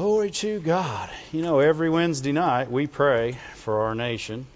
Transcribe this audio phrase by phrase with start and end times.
[0.00, 1.10] Glory to God.
[1.30, 4.46] You know, every Wednesday night we pray for our nation,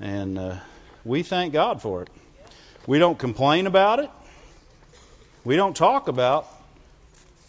[0.00, 0.56] and uh,
[1.04, 2.08] we thank God for it.
[2.86, 4.08] We don't complain about it.
[5.44, 6.46] We don't talk about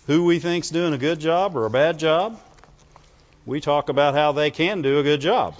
[0.07, 2.37] who we think's doing a good job or a bad job.
[3.45, 5.55] We talk about how they can do a good job.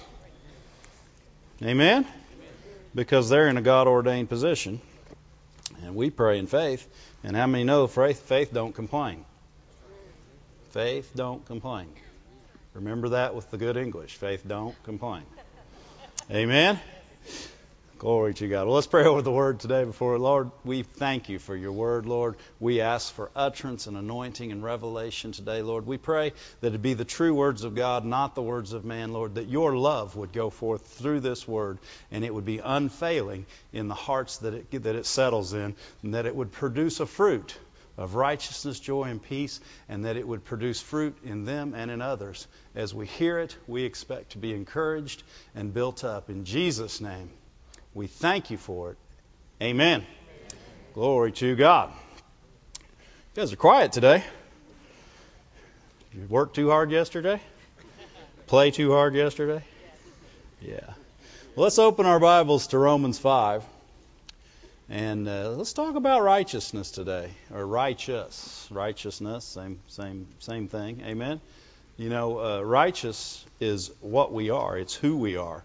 [1.64, 2.06] Amen?
[2.94, 4.82] Because they're in a God ordained position.
[5.84, 6.86] And we pray in faith.
[7.24, 9.24] And how many know faith, faith don't complain?
[10.70, 11.88] Faith don't complain.
[12.74, 14.16] Remember that with the good English.
[14.16, 15.24] Faith don't complain.
[16.30, 16.80] Amen?
[17.98, 18.68] Glory to God.
[18.68, 20.52] Well, let's pray over the word today before Lord.
[20.64, 22.36] We thank you for your word, Lord.
[22.60, 25.88] We ask for utterance and anointing and revelation today, Lord.
[25.88, 29.14] We pray that it be the true words of God, not the words of man,
[29.14, 31.80] Lord, that your love would go forth through this word
[32.12, 36.14] and it would be unfailing in the hearts that it, that it settles in and
[36.14, 37.58] that it would produce a fruit
[37.98, 42.02] of righteousness, joy, and peace, and that it would produce fruit in them and in
[42.02, 42.48] others.
[42.76, 45.24] As we hear it, we expect to be encouraged
[45.56, 46.30] and built up.
[46.30, 47.30] In Jesus' name.
[47.94, 48.98] We thank you for it.
[49.62, 50.02] Amen.
[50.02, 50.06] Amen.
[50.94, 51.92] Glory to God.
[53.36, 54.24] You guys are quiet today.
[56.14, 57.42] You work too hard yesterday?
[58.46, 59.64] Play too hard yesterday?
[60.62, 60.80] Yeah.
[61.56, 63.64] Well, let's open our Bibles to Romans 5.
[64.90, 71.02] And uh, let's talk about righteousness today, or righteous, righteousness, same, same, same thing.
[71.06, 71.42] Amen.
[71.98, 74.78] You know, uh, righteous is what we are.
[74.78, 75.62] It's who we are.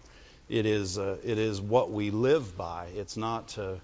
[0.49, 2.87] It is uh, it is what we live by.
[2.95, 3.75] It's not uh,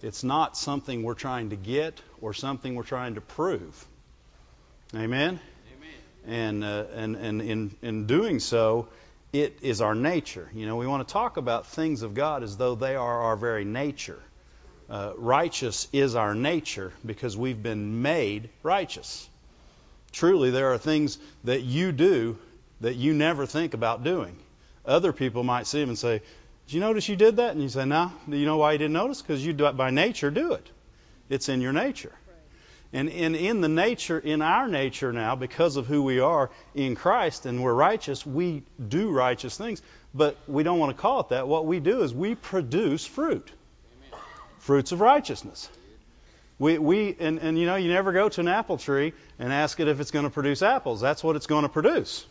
[0.00, 3.84] it's not something we're trying to get or something we're trying to prove.
[4.94, 5.40] Amen.
[6.26, 6.60] Amen.
[6.62, 8.88] And uh, and and in in doing so,
[9.32, 10.48] it is our nature.
[10.54, 13.36] You know, we want to talk about things of God as though they are our
[13.36, 14.22] very nature.
[14.88, 19.28] Uh, righteous is our nature because we've been made righteous.
[20.12, 22.38] Truly, there are things that you do
[22.80, 24.36] that you never think about doing.
[24.86, 26.22] Other people might see them and say,
[26.66, 27.50] Did you notice you did that?
[27.50, 28.12] And you say, No.
[28.28, 29.20] Do you know why you didn't notice?
[29.20, 30.66] Because you by nature do it.
[31.28, 32.12] It's in your nature.
[32.90, 36.94] And in, in the nature, in our nature now, because of who we are in
[36.94, 39.82] Christ and we're righteous, we do righteous things.
[40.14, 41.46] But we don't want to call it that.
[41.46, 43.50] What we do is we produce fruit.
[44.58, 45.68] Fruits of righteousness.
[46.58, 49.78] We, we and, and you know, you never go to an apple tree and ask
[49.78, 51.00] it if it's going to produce apples.
[51.00, 52.26] That's what it's going to produce.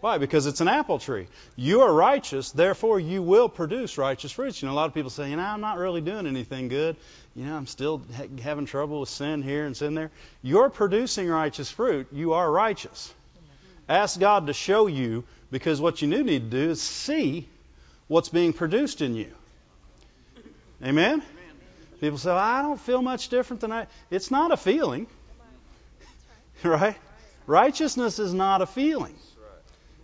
[0.00, 0.18] Why?
[0.18, 1.26] Because it's an apple tree.
[1.56, 4.60] You are righteous, therefore you will produce righteous fruits.
[4.60, 6.96] You know, a lot of people say, you know, I'm not really doing anything good.
[7.34, 10.10] You know, I'm still ha- having trouble with sin here and sin there.
[10.42, 12.08] You're producing righteous fruit.
[12.12, 13.12] You are righteous.
[13.88, 17.48] Ask God to show you, because what you need to do is see
[18.06, 19.32] what's being produced in you.
[20.84, 21.22] Amen?
[22.00, 23.86] People say, well, I don't feel much different than I.
[24.10, 25.06] It's not a feeling.
[26.64, 26.96] Right?
[27.46, 29.14] Righteousness is not a feeling.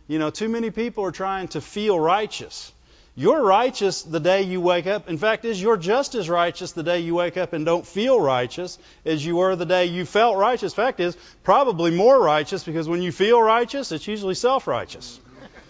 [0.06, 2.70] You know, too many people are trying to feel righteous.
[3.14, 5.08] You're righteous the day you wake up.
[5.08, 8.19] In fact, is you're just as righteous the day you wake up and don't feel
[8.19, 10.72] righteous as you were the day you felt righteous.
[10.72, 15.20] Fact is, probably more righteous because when you feel righteous, it's usually self-righteous.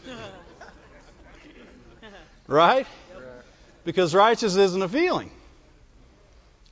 [2.47, 2.87] right?
[3.84, 5.33] Because righteous isn't a feeling.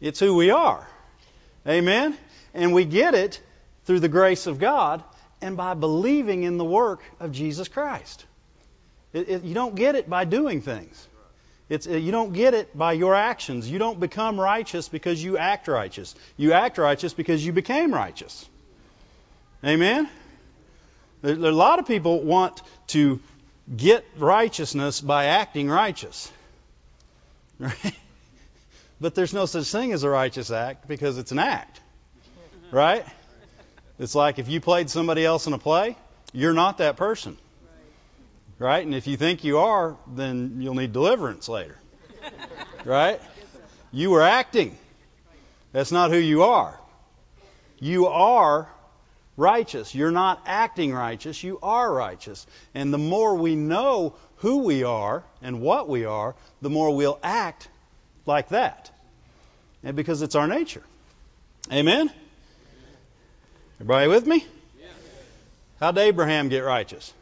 [0.00, 0.86] It's who we are.
[1.66, 2.16] Amen?
[2.54, 3.40] And we get it
[3.84, 5.02] through the grace of God
[5.42, 8.24] and by believing in the work of Jesus Christ.
[9.12, 11.08] It, it, you don't get it by doing things.
[11.68, 13.70] It's, you don't get it by your actions.
[13.70, 16.14] You don't become righteous because you act righteous.
[16.36, 18.48] You act righteous because you became righteous.
[19.64, 20.08] Amen?
[21.22, 23.20] A lot of people want to
[23.76, 26.30] get righteousness by acting righteous.
[27.60, 27.94] Right?
[29.00, 31.80] But there's no such thing as a righteous act because it's an act.
[32.70, 33.04] Right?
[33.98, 35.96] It's like if you played somebody else in a play,
[36.32, 37.36] you're not that person.
[38.58, 38.84] Right?
[38.84, 41.78] And if you think you are, then you'll need deliverance later.
[42.84, 43.20] right?
[43.90, 44.76] You were acting.
[45.72, 46.78] That's not who you are.
[47.78, 48.68] You are
[49.36, 49.94] righteous.
[49.94, 51.42] You're not acting righteous.
[51.42, 52.46] You are righteous.
[52.74, 57.18] And the more we know who we are and what we are, the more we'll
[57.22, 57.68] act
[58.26, 58.90] like that.
[59.82, 60.82] And because it's our nature.
[61.72, 62.10] Amen?
[63.76, 64.44] Everybody with me?
[65.78, 67.12] How did Abraham get righteous?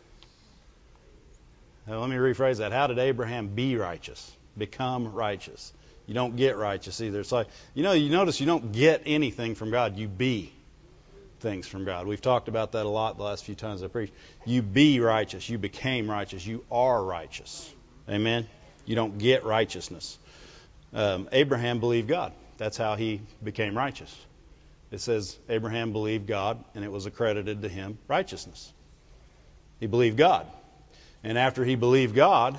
[1.86, 2.72] Now, let me rephrase that.
[2.72, 4.30] How did Abraham be righteous?
[4.58, 5.72] Become righteous.
[6.06, 7.20] You don't get righteous either.
[7.20, 9.96] It's like, you know, you notice you don't get anything from God.
[9.96, 10.52] You be
[11.40, 12.06] things from God.
[12.06, 14.12] We've talked about that a lot the last few times I preached.
[14.44, 15.48] You be righteous.
[15.48, 16.44] You became righteous.
[16.44, 17.72] You are righteous.
[18.08, 18.48] Amen?
[18.84, 20.18] You don't get righteousness.
[20.92, 22.32] Um, Abraham believed God.
[22.56, 24.14] That's how he became righteous.
[24.90, 28.72] It says Abraham believed God and it was accredited to him righteousness.
[29.80, 30.46] He believed God.
[31.22, 32.58] And after he believed God,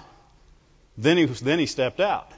[0.97, 2.31] then he, then he stepped out.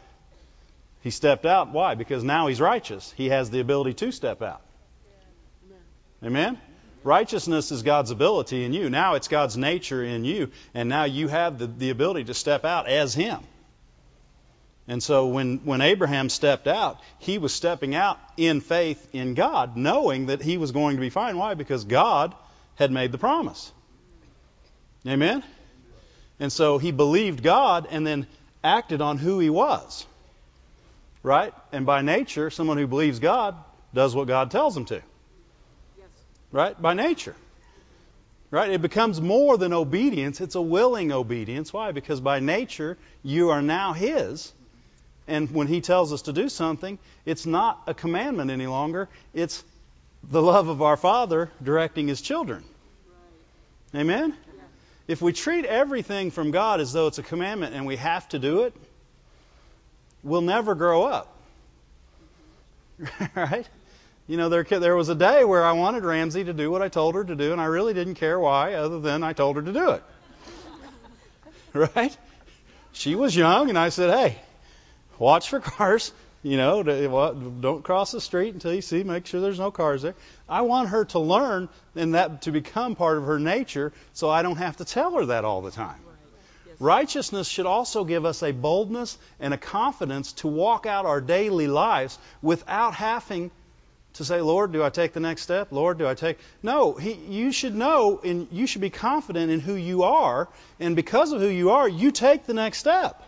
[1.02, 1.72] He stepped out.
[1.72, 1.96] Why?
[1.96, 3.12] Because now he's righteous.
[3.18, 4.62] He has the ability to step out.
[6.24, 6.60] Amen?
[7.04, 8.90] Righteousness is God's ability in you.
[8.90, 10.52] Now it's God's nature in you.
[10.76, 13.40] And now you have the, the ability to step out as Him.
[14.92, 19.78] And so when, when Abraham stepped out, he was stepping out in faith in God,
[19.78, 21.38] knowing that he was going to be fine.
[21.38, 21.54] Why?
[21.54, 22.36] Because God
[22.76, 23.72] had made the promise.
[25.08, 25.46] Amen?
[26.42, 28.28] And so he believed God and then
[28.66, 30.06] acted on who he was.
[31.24, 31.54] Right?
[31.72, 33.56] And by nature, someone who believes God
[33.94, 35.02] does what God tells them to.
[36.52, 36.80] Right?
[36.82, 37.38] By nature.
[38.50, 38.72] Right?
[38.72, 41.72] It becomes more than obedience, it's a willing obedience.
[41.72, 41.94] Why?
[41.94, 44.52] Because by nature, you are now His.
[45.28, 49.64] And when He tells us to do something, it's not a commandment any longer, it's
[50.24, 52.64] the love of our Father directing His children.
[53.96, 54.36] Amen?
[55.08, 58.40] If we treat everything from God as though it's a commandment and we have to
[58.40, 58.74] do it,
[60.24, 61.36] we'll never grow up.
[63.36, 63.68] right?
[64.28, 66.88] You know, there, there was a day where I wanted Ramsey to do what I
[66.88, 69.62] told her to do, and I really didn't care why, other than I told her
[69.62, 70.04] to do it.
[71.96, 72.16] right?
[72.94, 74.40] She was young, and I said, hey,
[75.22, 76.12] watch for cars.
[76.44, 80.16] You know, don't cross the street until you see, make sure there's no cars there.
[80.50, 84.42] I want her to learn and that to become part of her nature so I
[84.42, 86.00] don't have to tell her that all the time.
[86.80, 91.68] Righteousness should also give us a boldness and a confidence to walk out our daily
[91.68, 93.52] lives without having
[94.14, 95.72] to say, Lord, do I take the next step?
[95.72, 96.40] Lord, do I take.
[96.64, 100.50] No, he, you should know and you should be confident in who you are.
[100.80, 103.24] And because of who you are, you take the next step.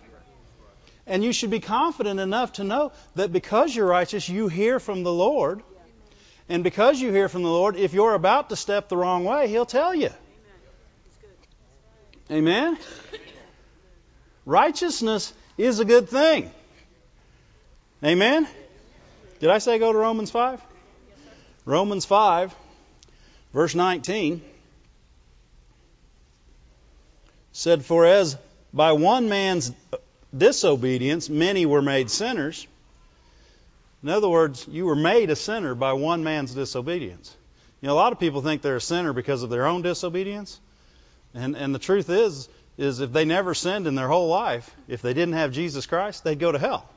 [1.05, 5.03] And you should be confident enough to know that because you're righteous, you hear from
[5.03, 5.61] the Lord.
[6.47, 9.47] And because you hear from the Lord, if you're about to step the wrong way,
[9.47, 10.09] He'll tell you.
[12.31, 12.77] Amen?
[14.45, 16.51] Righteousness is a good thing.
[18.03, 18.47] Amen?
[19.39, 20.61] Did I say go to Romans 5?
[21.65, 22.53] Romans 5,
[23.53, 24.41] verse 19
[27.53, 28.37] said, For as
[28.73, 29.71] by one man's
[30.35, 32.67] disobedience many were made sinners.
[34.01, 37.35] In other words, you were made a sinner by one man's disobedience.
[37.81, 40.59] You know, a lot of people think they're a sinner because of their own disobedience.
[41.33, 45.01] And, and the truth is, is if they never sinned in their whole life, if
[45.01, 46.87] they didn't have Jesus Christ, they'd go to hell.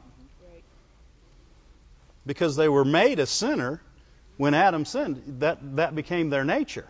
[2.24, 3.80] Because they were made a sinner
[4.36, 5.22] when Adam sinned.
[5.40, 6.86] That, that became their nature.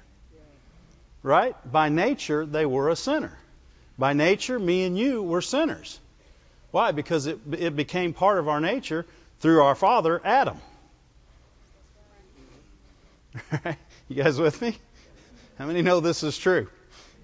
[1.22, 1.54] Right?
[1.70, 3.36] By nature, they were a sinner.
[3.98, 5.98] By nature, me and you were sinners.
[6.70, 6.92] Why?
[6.92, 9.06] Because it, it became part of our nature
[9.40, 10.58] through our father, Adam.
[14.08, 14.76] you guys with me?
[15.58, 16.68] How many know this is true?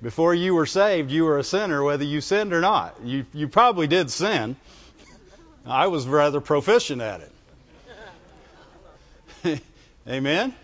[0.02, 2.96] Before you were saved, you were a sinner, whether you sinned or not.
[3.04, 4.56] You, you probably did sin.
[5.64, 7.30] I was rather proficient at
[9.44, 9.62] it.
[10.08, 10.54] Amen?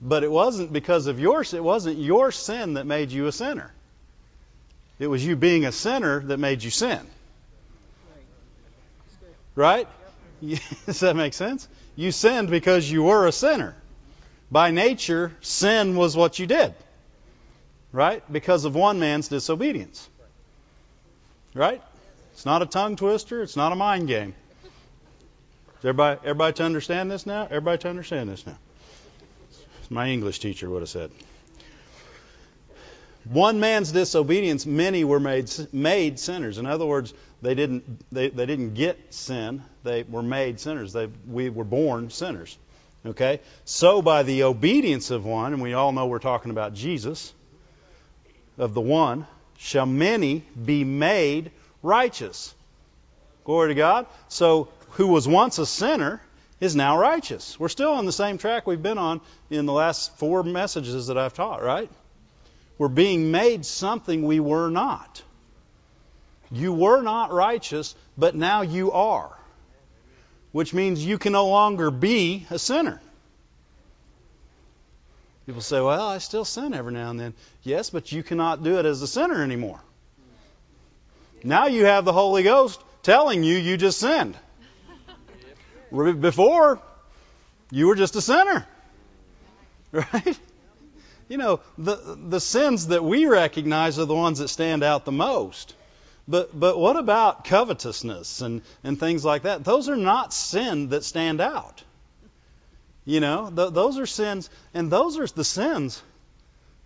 [0.00, 3.72] But it wasn't because of your it wasn't your sin that made you a sinner.
[5.02, 7.00] It was you being a sinner that made you sin.
[9.54, 9.88] Right?
[10.86, 11.68] Does that make sense?
[11.96, 13.74] You sinned because you were a sinner.
[14.50, 16.74] By nature, sin was what you did
[17.92, 18.22] right?
[18.32, 20.08] Because of one man's disobedience.
[21.54, 21.82] Right?
[22.32, 24.34] It's not a tongue twister, it's not a mind game.
[25.80, 27.44] Everybody, everybody to understand this now?
[27.44, 28.56] Everybody to understand this now?
[29.90, 31.10] My English teacher would have said.
[33.24, 36.58] One man's disobedience, many were made made sinners.
[36.58, 40.92] In other words, they didn't they, they didn't get sin; they were made sinners.
[40.92, 42.58] They we were born sinners.
[43.04, 47.32] Okay, so by the obedience of one, and we all know we're talking about Jesus
[48.58, 49.26] of the one
[49.58, 51.50] shall many be made
[51.82, 52.54] righteous.
[53.44, 54.06] Glory to God.
[54.28, 56.20] So, who was once a sinner
[56.60, 57.58] is now righteous.
[57.58, 61.18] We're still on the same track we've been on in the last four messages that
[61.18, 61.90] I've taught, right?
[62.78, 65.22] We're being made something we were not.
[66.50, 69.30] You were not righteous, but now you are.
[70.52, 73.00] Which means you can no longer be a sinner.
[75.46, 77.34] People say, well, I still sin every now and then.
[77.62, 79.80] Yes, but you cannot do it as a sinner anymore.
[81.42, 84.36] Now you have the Holy Ghost telling you you just sinned.
[85.90, 86.80] Before,
[87.70, 88.66] you were just a sinner.
[89.92, 90.38] Right?
[91.32, 91.96] You know, the,
[92.28, 95.74] the sins that we recognize are the ones that stand out the most.
[96.28, 99.64] But, but what about covetousness and, and things like that?
[99.64, 101.82] Those are not sin that stand out.
[103.06, 106.02] You know, th- those are sins, and those are the sins.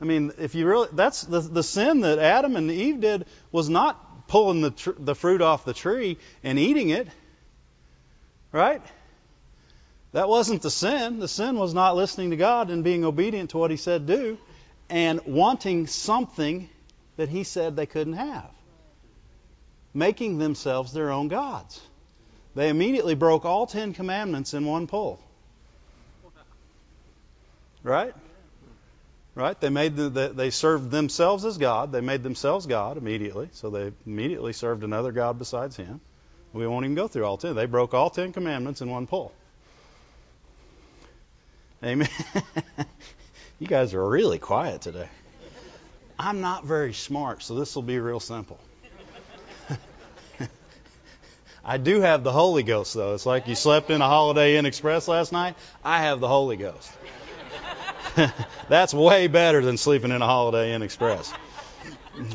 [0.01, 3.69] I mean, if you really, that's the the sin that Adam and Eve did was
[3.69, 7.09] not pulling the tr- the fruit off the tree and eating it,
[8.53, 8.81] right?
[10.17, 11.19] That wasn't the sin.
[11.19, 14.39] The sin was not listening to God and being obedient to what He said do,
[14.89, 16.71] and wanting something
[17.19, 18.49] that He said they couldn't have,
[19.93, 21.83] making themselves their own gods.
[22.55, 25.21] They immediately broke all Ten Commandments in one pull.
[27.83, 28.15] Right?
[29.35, 29.61] Right?
[29.61, 31.93] They made the, they served themselves as God.
[31.93, 33.51] They made themselves God immediately.
[33.53, 36.01] So they immediately served another God besides Him.
[36.55, 37.55] We won't even go through all ten.
[37.55, 39.35] They broke all ten commandments in one pull.
[41.85, 42.09] Amen.
[43.59, 45.09] you guys are really quiet today.
[46.19, 48.59] I'm not very smart, so this will be real simple.
[51.65, 53.15] I do have the Holy Ghost, though.
[53.15, 55.57] It's like you slept in a Holiday Inn Express last night.
[55.85, 56.91] I have the Holy Ghost.
[58.71, 61.31] That's way better than sleeping in a Holiday Inn Express.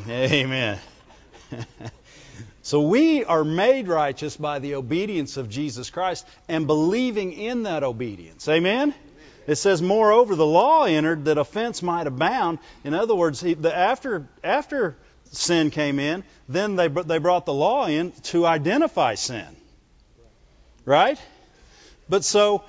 [0.08, 0.78] Amen.
[2.62, 7.82] so we are made righteous by the obedience of Jesus Christ and believing in that
[7.82, 8.48] obedience.
[8.48, 8.94] Amen?
[9.46, 12.58] It says, moreover, the law entered that offense might abound.
[12.84, 14.96] In other words, he, the, after after
[15.30, 19.46] sin came in, then they they brought the law in to identify sin.
[20.84, 21.18] Right?
[22.08, 22.62] But so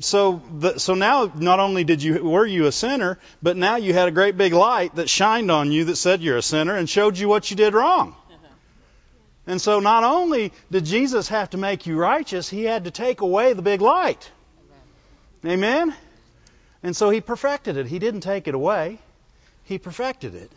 [0.00, 3.92] so the, so now not only did you were you a sinner, but now you
[3.92, 6.88] had a great big light that shined on you that said you're a sinner and
[6.88, 8.14] showed you what you did wrong.
[8.30, 8.48] Uh-huh.
[9.46, 13.20] And so not only did Jesus have to make you righteous, he had to take
[13.20, 14.30] away the big light.
[15.44, 15.94] Amen.
[16.84, 17.86] And so he perfected it.
[17.86, 18.98] He didn't take it away.
[19.64, 20.52] He perfected it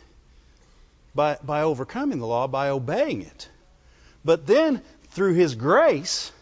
[1.15, 3.49] by by overcoming the law, by obeying it.
[4.25, 4.81] But then
[5.11, 6.33] through his grace,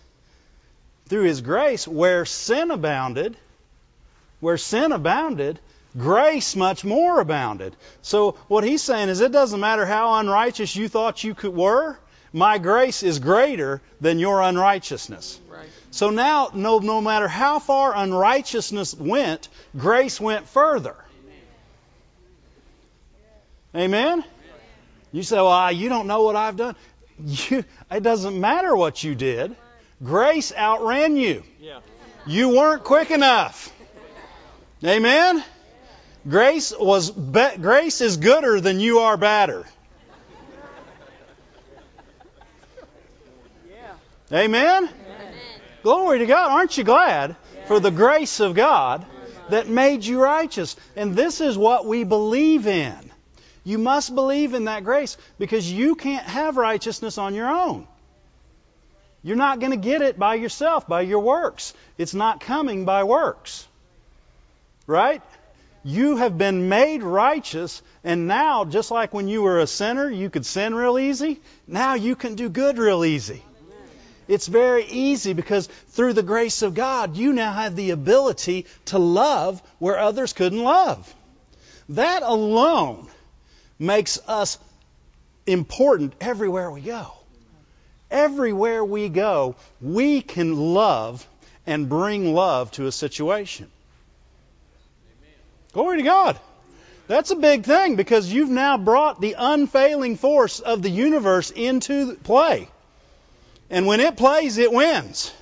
[1.08, 3.38] through his grace, where sin abounded,
[4.40, 5.60] where sin abounded,
[5.96, 7.76] grace much more abounded.
[8.02, 12.00] So what he's saying is it doesn't matter how unrighteous you thought you could were,
[12.36, 15.40] my grace is greater than your unrighteousness.
[15.50, 15.70] Right.
[15.92, 20.98] So now no no matter how far unrighteousness went, grace went further.
[23.74, 24.26] Amen?
[25.14, 26.76] You say, well, you don't know what I've done.
[27.26, 29.56] You, it doesn't matter what you did.
[30.04, 31.44] Grace outran you.
[31.62, 31.80] Yeah.
[32.28, 33.72] You weren't quick enough.
[34.84, 35.42] Amen.
[36.28, 39.66] Grace was be- grace is gooder than you are badder.
[44.30, 44.40] Yeah.
[44.40, 44.90] Amen.
[45.84, 46.52] Glory to God.
[46.52, 47.36] Aren't you glad
[47.68, 49.06] for the grace of God
[49.50, 50.76] that made you righteous?
[50.96, 52.96] And this is what we believe in.
[53.64, 57.88] You must believe in that grace because you can't have righteousness on your own.
[59.24, 61.74] You're not going to get it by yourself, by your works.
[61.98, 63.68] It's not coming by works.
[64.86, 65.24] Right?
[65.84, 70.30] You have been made righteous, and now, just like when you were a sinner, you
[70.30, 73.44] could sin real easy, now you can do good real easy.
[74.28, 78.98] It's very easy because through the grace of God, you now have the ability to
[78.98, 81.14] love where others couldn't love.
[81.90, 83.08] That alone
[83.78, 84.58] makes us
[85.46, 87.12] important everywhere we go.
[88.10, 91.28] Everywhere we go, we can love
[91.68, 93.70] and bring love to a situation.
[95.74, 96.40] Glory to God.
[97.08, 102.16] That's a big thing because you've now brought the unfailing force of the universe into
[102.16, 102.68] play.
[103.70, 105.34] And when it plays, it wins.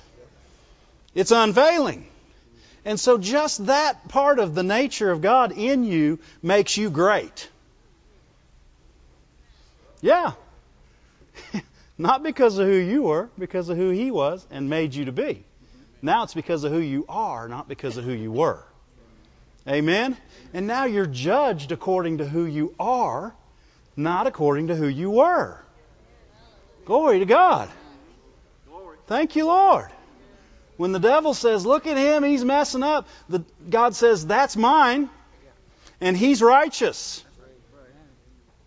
[1.14, 2.06] It's unfailing.
[2.84, 7.48] And so just that part of the nature of God in you makes you great.
[10.00, 10.32] Yeah.
[11.98, 15.12] Not because of who you were, because of who He was and made you to
[15.12, 15.44] be.
[16.02, 18.62] Now it's because of who you are, not because of who you were.
[19.66, 20.14] Amen?
[20.52, 23.34] And now you're judged according to who you are,
[23.96, 25.58] not according to who you were.
[26.84, 27.70] Glory to God.
[29.06, 29.90] Thank you, Lord.
[30.76, 35.08] When the devil says, Look at him, he's messing up, the, God says, That's mine,
[36.00, 37.24] and he's righteous.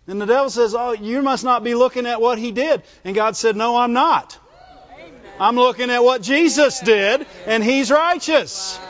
[0.06, 2.82] And the devil says, Oh, you must not be looking at what he did.
[3.04, 4.38] And God said, No, I'm not.
[5.40, 8.80] I'm looking at what Jesus did, and he's righteous.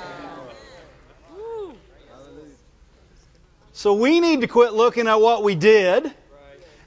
[3.72, 6.10] So we need to quit looking at what we did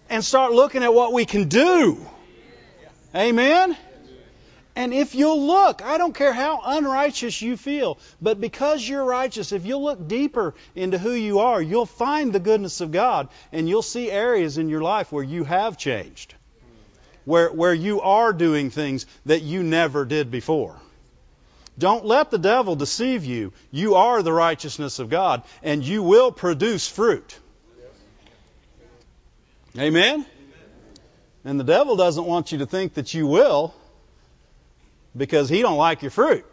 [0.10, 2.06] and start looking at what we can do.
[3.16, 3.78] Amen?
[4.76, 9.52] And if you'll look, I don't care how unrighteous you feel, but because you're righteous,
[9.52, 13.68] if you'll look deeper into who you are, you'll find the goodness of God and
[13.68, 16.34] you'll see areas in your life where you have changed,
[17.26, 20.78] where, where you are doing things that you never did before.
[21.78, 23.52] Don't let the devil deceive you.
[23.72, 27.38] You are the righteousness of God, and you will produce fruit.
[29.78, 30.26] Amen?
[31.44, 33.74] And the devil doesn't want you to think that you will
[35.16, 36.46] because he don't like your fruit.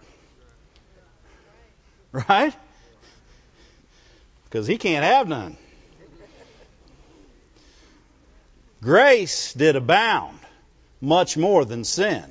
[2.12, 2.54] Right?
[4.44, 5.56] Because he can't have none.
[8.80, 10.38] Grace did abound
[11.00, 12.24] much more than sin.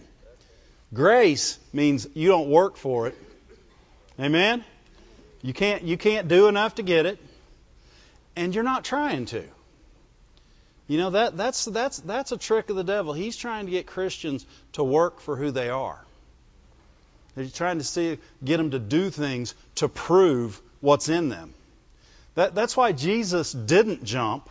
[0.93, 3.17] Grace means you don't work for it.
[4.19, 4.63] Amen?
[5.41, 7.19] You can't you can't do enough to get it
[8.38, 9.43] and you're not trying to.
[10.88, 13.12] You know that that's that's that's a trick of the devil.
[13.13, 16.00] He's trying to get Christians to work for who they are.
[17.38, 21.53] He's trying to see get them to do things to prove what's in them.
[22.36, 24.50] That, that's why Jesus didn't jump.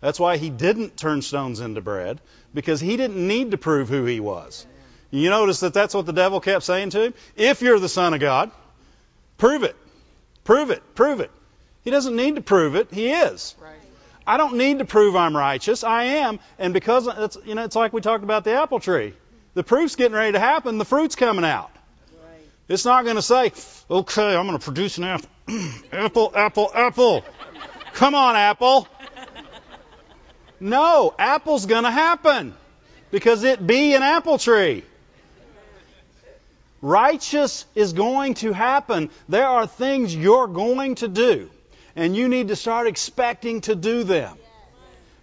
[0.00, 2.20] That's why he didn't turn stones into bread
[2.54, 4.66] because he didn't need to prove who he was.
[5.10, 7.14] You notice that that's what the devil kept saying to him.
[7.36, 8.50] If you're the son of God,
[9.38, 9.74] prove it,
[10.44, 11.30] prove it, prove it.
[11.82, 12.92] He doesn't need to prove it.
[12.92, 13.54] He is.
[13.60, 13.72] Right.
[14.26, 15.82] I don't need to prove I'm righteous.
[15.82, 19.14] I am, and because it's you know it's like we talked about the apple tree.
[19.54, 20.76] The proof's getting ready to happen.
[20.76, 21.70] The fruit's coming out.
[22.68, 23.52] It's not going to say,
[23.90, 25.30] "Okay, I'm going to produce an apple,
[25.92, 27.24] apple, apple, apple."
[27.94, 28.86] Come on, apple.
[30.60, 32.54] No, apple's going to happen
[33.10, 34.84] because it be an apple tree.
[36.80, 39.10] Righteous is going to happen.
[39.28, 41.50] There are things you're going to do
[41.96, 44.36] and you need to start expecting to do them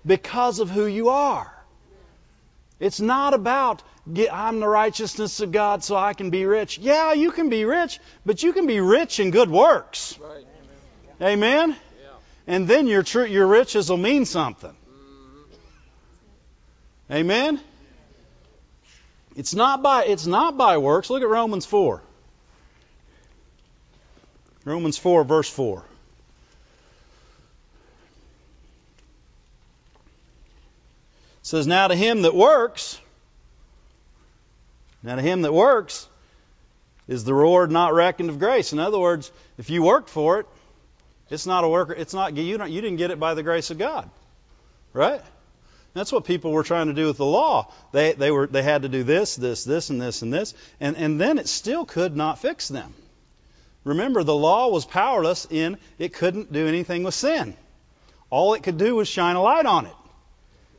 [0.06, 1.50] because of who you are.
[2.82, 3.82] It's not about
[4.32, 6.78] I'm the righteousness of God so I can be rich.
[6.78, 10.20] Yeah, you can be rich, but you can be rich in good works.
[10.20, 10.46] Right.
[11.22, 11.70] Amen.
[11.70, 11.76] Yeah.
[12.46, 14.70] And then your tr- your riches will mean something.
[14.70, 15.54] Mm-hmm.
[17.14, 17.60] Amen.
[19.36, 21.10] It's not by it's not by works.
[21.10, 22.02] Look at Romans 4.
[24.66, 25.84] Romans 4 verse 4.
[31.46, 33.00] says, Now to him that works,
[35.06, 36.08] now to him that works,
[37.08, 38.74] is the reward not reckoned of grace.
[38.74, 40.48] In other words, if you worked for it,
[41.30, 41.94] it's not a worker.
[41.94, 42.58] It's not you.
[42.58, 44.10] Don't, you didn't get it by the grace of God,
[44.94, 45.22] right?
[45.94, 47.72] That's what people were trying to do with the law.
[47.92, 50.98] They they were they had to do this, this, this, and this, and this, and
[50.98, 52.94] and then it still could not fix them.
[53.84, 57.56] Remember, the law was powerless in it couldn't do anything with sin.
[58.32, 59.96] All it could do was shine a light on it.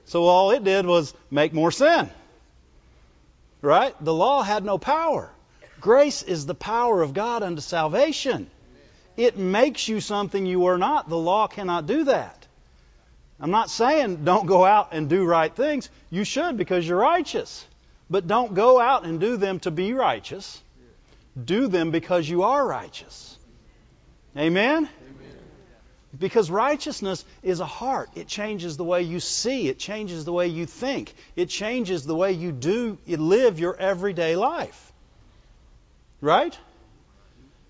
[0.07, 2.11] So all it did was make more sin.
[3.63, 3.95] Right?
[4.01, 5.31] The law had no power.
[5.81, 8.51] Grace is the power of God unto salvation.
[9.17, 11.09] It makes you something you are not.
[11.09, 12.47] The law cannot do that.
[13.41, 15.91] I'm not saying don't go out and do right things.
[16.11, 17.67] You should because you're righteous.
[18.09, 20.63] But don't go out and do them to be righteous.
[21.43, 23.37] Do them because you are righteous.
[24.37, 24.89] Amen?
[26.19, 28.11] Because righteousness is a heart.
[28.15, 29.69] It changes the way you see.
[29.69, 31.15] It changes the way you think.
[31.35, 34.93] It changes the way you do, you live your everyday life.
[36.21, 36.57] Right?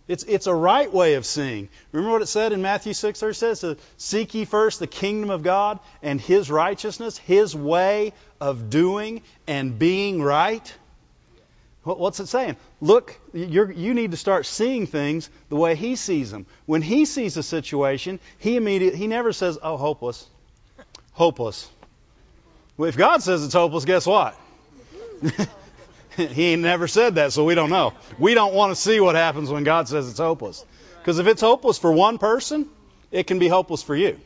[0.09, 1.69] It's, it's a right way of seeing.
[1.91, 5.43] Remember what it said in Matthew 6 It says, Seek ye first the kingdom of
[5.43, 10.73] God and his righteousness, his way of doing and being right.
[11.95, 12.57] What's it saying?
[12.81, 16.47] Look, you need to start seeing things the way he sees them.
[16.67, 20.27] When he sees a situation, he immediately he never says, "Oh, hopeless,
[21.13, 21.71] hopeless."
[22.77, 24.37] Well, if God says it's hopeless, guess what?
[26.17, 27.95] he ain't never said that, so we don't know.
[28.19, 30.65] We don't want to see what happens when God says it's hopeless,
[30.99, 32.67] because if it's hopeless for one person,
[33.13, 34.19] it can be hopeless for you.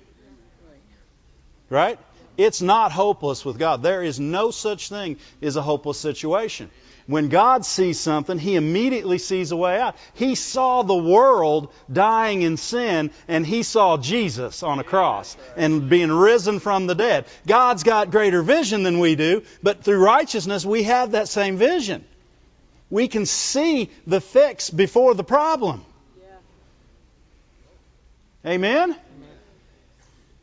[1.69, 1.99] Right?
[2.39, 3.83] It's not hopeless with God.
[3.83, 6.71] There is no such thing as a hopeless situation.
[7.11, 9.97] When God sees something, He immediately sees a way out.
[10.15, 15.91] He saw the world dying in sin, and He saw Jesus on a cross and
[15.91, 17.25] being risen from the dead.
[17.49, 22.05] God's got greater vision than we do, but through righteousness, we have that same vision.
[22.91, 25.85] We can see the fix before the problem.
[28.47, 28.95] Amen?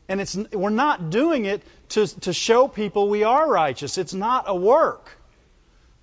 [0.06, 3.96] And it's, we're not doing it to, to show people we are righteous.
[3.96, 5.17] It's not a work.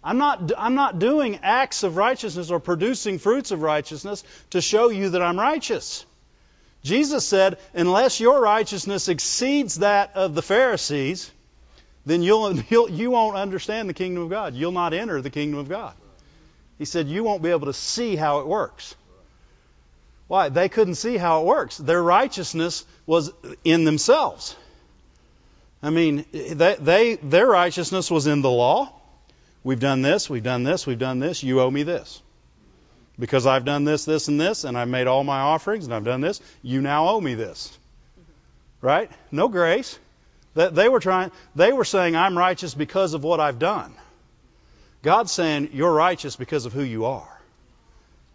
[0.05, 4.89] I'm not, I'm not doing acts of righteousness or producing fruits of righteousness to show
[4.89, 6.05] you that I'm righteous.
[6.83, 11.31] Jesus said, unless your righteousness exceeds that of the Pharisees,
[12.05, 14.53] then you'll, you'll, you won't understand the kingdom of God.
[14.53, 15.95] You'll not enter the kingdom of God.
[16.77, 18.93] He said, you won't be able to see how it works.
[20.27, 20.49] Why?
[20.49, 21.77] They couldn't see how it works.
[21.77, 23.31] Their righteousness was
[23.63, 24.55] in themselves.
[25.81, 28.91] I mean, they, they, their righteousness was in the law.
[29.65, 32.21] We've done this, we've done this, we've done this, you owe me this.
[33.17, 36.04] Because I've done this, this, and this, and I've made all my offerings, and I've
[36.04, 37.75] done this, you now owe me this.
[38.80, 39.10] Right?
[39.32, 39.97] No grace.
[40.54, 43.91] They were trying they were saying I'm righteous because of what I've done.
[45.01, 47.41] God's saying you're righteous because of who you are.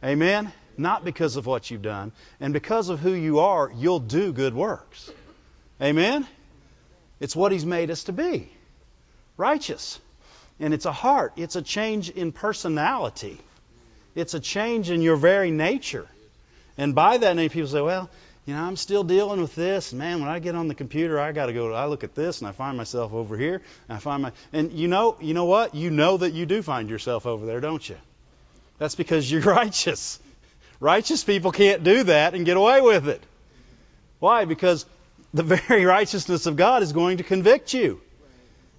[0.03, 0.53] Amen?
[0.77, 2.11] Not because of what you've done.
[2.41, 5.09] And because of who you are, you'll do good works.
[5.81, 6.27] Amen?
[7.21, 8.51] It's what He's made us to be
[9.37, 10.01] righteous.
[10.61, 13.39] And it's a heart, it's a change in personality,
[14.15, 16.07] it's a change in your very nature.
[16.79, 18.09] And by that name, people say, well,
[18.47, 19.93] you know, I'm still dealing with this.
[19.93, 21.73] Man, when I get on the computer, I got to go.
[21.73, 23.63] I look at this, and I find myself over here.
[23.89, 25.75] And I find my, and you know, you know what?
[25.75, 27.97] You know that you do find yourself over there, don't you?
[28.79, 30.19] That's because you're righteous.
[30.81, 33.23] Righteous people can't do that and get away with it.
[34.19, 34.47] Why?
[34.47, 34.87] Because
[35.35, 38.01] the very righteousness of God is going to convict you,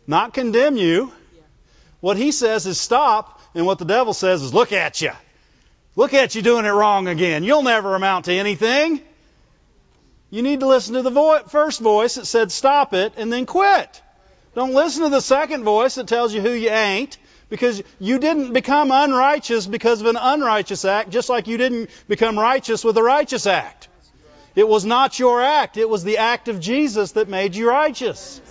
[0.07, 1.13] not condemn you.
[2.01, 5.11] What He says is stop, and what the devil says is look at you.
[5.95, 7.43] Look at you doing it wrong again.
[7.43, 9.01] You'll never amount to anything.
[10.29, 13.45] You need to listen to the vo- first voice that said stop it and then
[13.45, 14.01] quit.
[14.55, 17.17] Don't listen to the second voice that tells you who you ain't
[17.49, 22.39] because you didn't become unrighteous because of an unrighteous act, just like you didn't become
[22.39, 23.89] righteous with a righteous act.
[24.55, 28.41] It was not your act, it was the act of Jesus that made you righteous.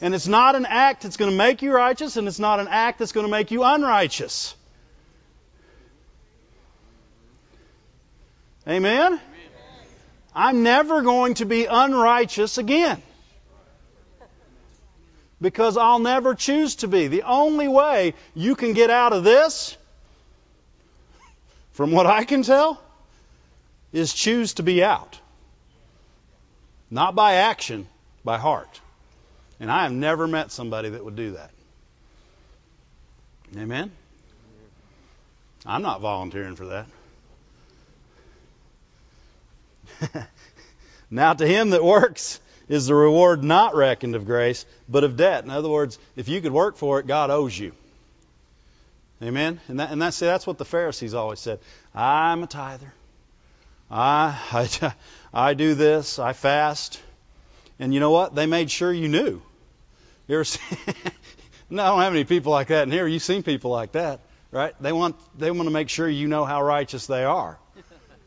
[0.00, 2.68] And it's not an act that's going to make you righteous, and it's not an
[2.68, 4.54] act that's going to make you unrighteous.
[8.68, 9.20] Amen?
[10.34, 13.00] I'm never going to be unrighteous again.
[15.40, 17.08] Because I'll never choose to be.
[17.08, 19.76] The only way you can get out of this,
[21.72, 22.80] from what I can tell,
[23.92, 25.18] is choose to be out.
[26.90, 27.86] Not by action,
[28.24, 28.80] by heart.
[29.58, 31.50] And I have never met somebody that would do that.
[33.56, 33.90] Amen?
[35.64, 36.84] I'm not volunteering for
[40.02, 40.28] that.
[41.10, 45.44] now to him that works is the reward not reckoned of grace, but of debt.
[45.44, 47.72] In other words, if you could work for it, God owes you.
[49.22, 49.60] Amen?
[49.68, 51.60] And, that, and that's, that's what the Pharisees always said.
[51.94, 52.92] I'm a tither.
[53.90, 54.38] I,
[54.82, 54.94] I,
[55.32, 56.18] I do this.
[56.18, 57.00] I fast.
[57.78, 58.34] And you know what?
[58.34, 59.42] They made sure you knew.
[60.28, 60.44] You ever
[61.70, 63.06] no, I don't have any people like that in here.
[63.06, 64.74] You've seen people like that, right?
[64.80, 67.58] They want they want to make sure you know how righteous they are.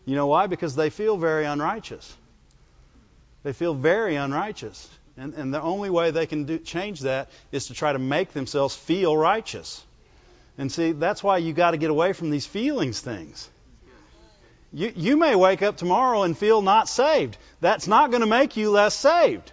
[0.06, 0.48] You know why?
[0.48, 2.16] Because they feel very unrighteous.
[3.44, 4.90] They feel very unrighteous.
[5.18, 8.32] And, and the only way they can do, change that is to try to make
[8.32, 9.84] themselves feel righteous.
[10.58, 13.50] And see, that's why you got to get away from these feelings things.
[14.72, 17.38] You, you may wake up tomorrow and feel not saved.
[17.60, 19.52] That's not going to make you less saved.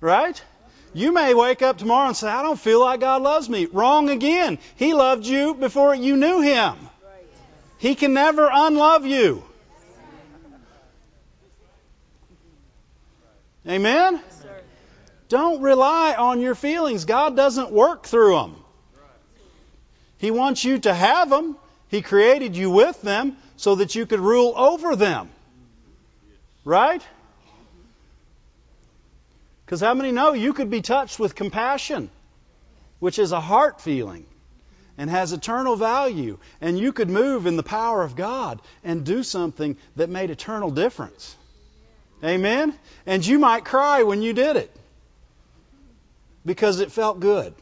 [0.00, 0.40] Right?
[0.94, 3.66] You may wake up tomorrow and say, I don't feel like God loves me.
[3.66, 4.58] Wrong again.
[4.76, 6.74] He loved you before you knew Him.
[7.78, 9.42] He can never unlove you.
[13.68, 14.20] Amen?
[15.28, 17.04] Don't rely on your feelings.
[17.04, 18.56] God doesn't work through them.
[20.18, 21.56] He wants you to have them.
[21.88, 25.30] He created you with them so that you could rule over them.
[26.64, 27.02] Right?
[29.64, 32.10] Because how many know you could be touched with compassion,
[32.98, 34.26] which is a heart feeling?
[34.98, 36.38] and has eternal value.
[36.60, 40.72] And you could move in the power of God and do something that made eternal
[40.72, 41.36] difference.
[42.22, 42.76] Amen?
[43.06, 44.74] And you might cry when you did it
[46.44, 47.54] because it felt good.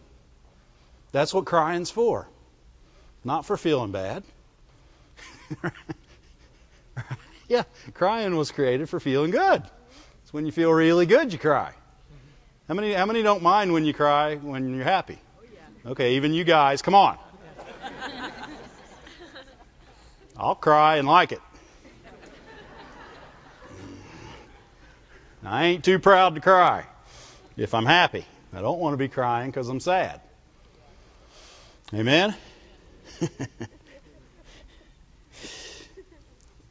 [1.13, 2.27] That's what crying's for,
[3.27, 4.23] not for feeling bad.
[7.49, 9.65] yeah, crying was created for feeling good.
[10.23, 11.73] It's when you feel really good you cry.
[12.69, 15.19] How many how many don't mind when you cry when you're happy?
[15.85, 17.19] Oh, okay, even you guys, come on.
[20.37, 21.41] I'll cry and like it.
[25.45, 26.87] I ain't too proud to cry
[27.57, 28.25] if I'm happy.
[28.53, 30.21] I don't want to be crying because I'm sad.
[31.93, 32.35] Amen?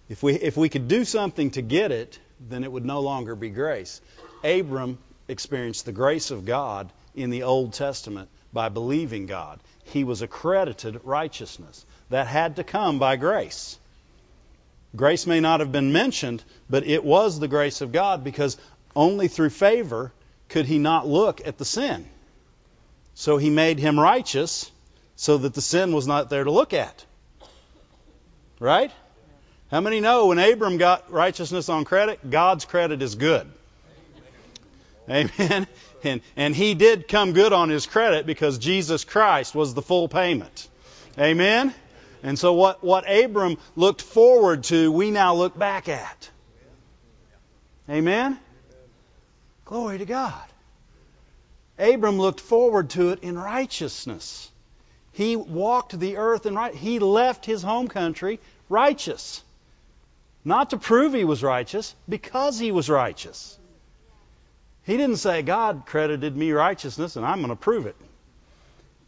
[0.09, 3.35] if, we, if we could do something to get it, then it would no longer
[3.35, 4.01] be grace.
[4.43, 9.59] Abram experienced the grace of God in the Old Testament by believing God.
[9.85, 11.85] He was accredited righteousness.
[12.09, 13.77] That had to come by grace.
[14.95, 18.57] Grace may not have been mentioned, but it was the grace of God because
[18.95, 20.11] only through favor
[20.49, 22.05] could he not look at the sin.
[23.13, 24.71] So he made him righteous
[25.15, 27.05] so that the sin was not there to look at.
[28.59, 28.91] Right?
[29.71, 33.47] How many know when Abram got righteousness on credit, God's credit is good?
[35.09, 35.67] Amen.
[36.03, 40.07] And, and he did come good on his credit because Jesus Christ was the full
[40.07, 40.67] payment.
[41.17, 41.73] Amen.
[42.21, 46.29] And so what, what Abram looked forward to, we now look back at.
[47.89, 48.39] Amen?
[49.65, 50.43] Glory to God.
[51.79, 54.51] Abram looked forward to it in righteousness.
[55.15, 56.75] He walked the earth and right.
[56.75, 59.41] He left his home country righteous.
[60.43, 63.57] Not to prove he was righteous, because he was righteous.
[64.83, 67.95] He didn't say, God credited me righteousness and I'm going to prove it.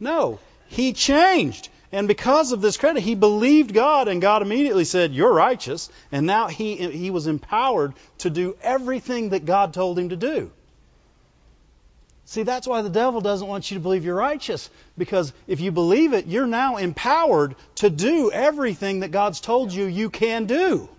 [0.00, 1.68] No, he changed.
[1.92, 5.90] And because of this credit, he believed God, and God immediately said, You're righteous.
[6.10, 10.50] And now he, he was empowered to do everything that God told him to do.
[12.28, 14.68] See, that's why the devil doesn't want you to believe you're righteous.
[14.98, 19.86] Because if you believe it, you're now empowered to do everything that God's told you
[19.86, 20.90] you can do.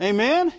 [0.00, 0.52] Amen?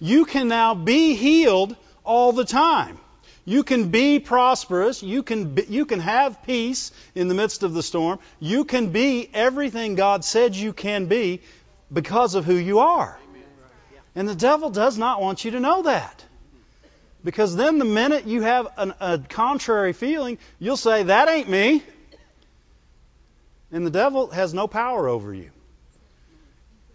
[0.00, 2.98] You can now be healed all the time.
[3.44, 5.02] You can be prosperous.
[5.02, 8.18] You can, be, you can have peace in the midst of the storm.
[8.40, 11.42] You can be everything God said you can be
[11.92, 13.18] because of who you are.
[14.14, 16.24] And the devil does not want you to know that.
[17.24, 21.82] Because then the minute you have an, a contrary feeling, you'll say, That ain't me.
[23.70, 25.50] And the devil has no power over you.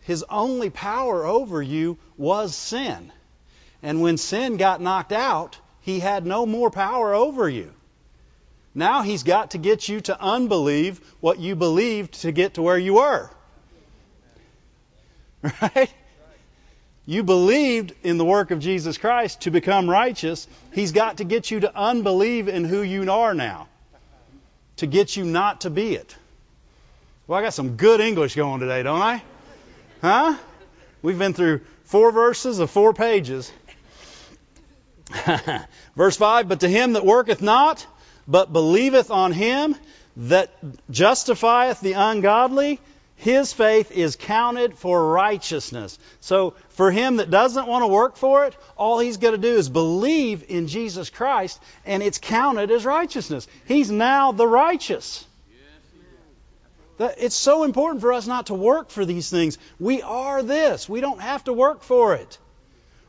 [0.01, 3.11] His only power over you was sin.
[3.81, 7.71] And when sin got knocked out, he had no more power over you.
[8.73, 12.77] Now he's got to get you to unbelieve what you believed to get to where
[12.77, 13.29] you were.
[15.61, 15.93] Right?
[17.05, 20.47] You believed in the work of Jesus Christ to become righteous.
[20.71, 23.67] He's got to get you to unbelieve in who you are now.
[24.77, 26.15] To get you not to be it.
[27.27, 29.23] Well, I got some good English going today, don't I?
[30.01, 30.37] Huh?
[31.01, 33.51] We've been through four verses of four pages.
[35.95, 37.85] Verse 5 But to him that worketh not,
[38.27, 39.75] but believeth on him
[40.15, 40.51] that
[40.89, 42.79] justifieth the ungodly,
[43.15, 45.97] his faith is counted for righteousness.
[46.19, 49.55] So, for him that doesn't want to work for it, all he's going to do
[49.55, 53.47] is believe in Jesus Christ, and it's counted as righteousness.
[53.65, 55.25] He's now the righteous.
[56.99, 59.57] It's so important for us not to work for these things.
[59.79, 60.87] We are this.
[60.87, 62.37] We don't have to work for it.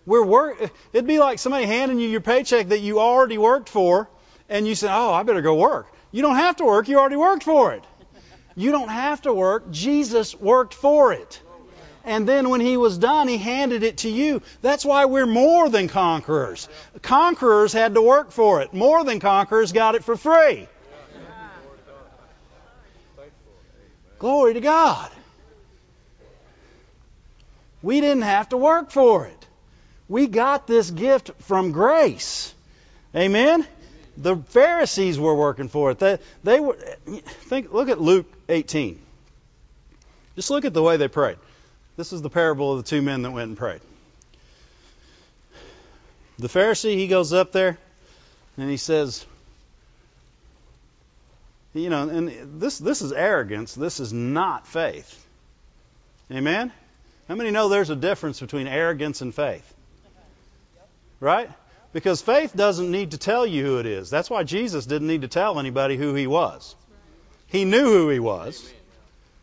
[0.07, 0.71] We're work.
[0.93, 4.09] It'd be like somebody handing you your paycheck that you already worked for,
[4.49, 6.89] and you say, "Oh, I better go work." You don't have to work.
[6.89, 7.85] You already worked for it.
[8.57, 9.71] You don't have to work.
[9.71, 11.41] Jesus worked for it.
[12.05, 14.43] And then when he was done, he handed it to you.
[14.61, 16.69] That's why we're more than conquerors.
[17.01, 18.75] Conquerors had to work for it.
[18.75, 20.69] More than conquerors got it for free.
[24.19, 25.11] Glory to God.
[27.83, 29.47] We didn't have to work for it.
[30.09, 32.55] We got this gift from grace.
[33.15, 33.67] Amen?
[34.17, 35.99] The Pharisees were working for it.
[35.99, 36.77] They, they were
[37.49, 39.01] think look at Luke 18.
[40.37, 41.39] Just look at the way they prayed.
[41.97, 43.81] This is the parable of the two men that went and prayed.
[46.39, 47.79] The Pharisee, he goes up there
[48.57, 49.25] and he says,
[51.73, 53.75] you know, and this this is arrogance.
[53.75, 55.27] This is not faith.
[56.31, 56.73] Amen.
[57.29, 59.75] How many know there's a difference between arrogance and faith?
[61.21, 61.51] Right?
[61.93, 64.11] Because faith doesn't need to tell you who it is.
[64.11, 66.75] That's why Jesus didn't need to tell anybody who he was.
[67.55, 68.69] He knew who he was.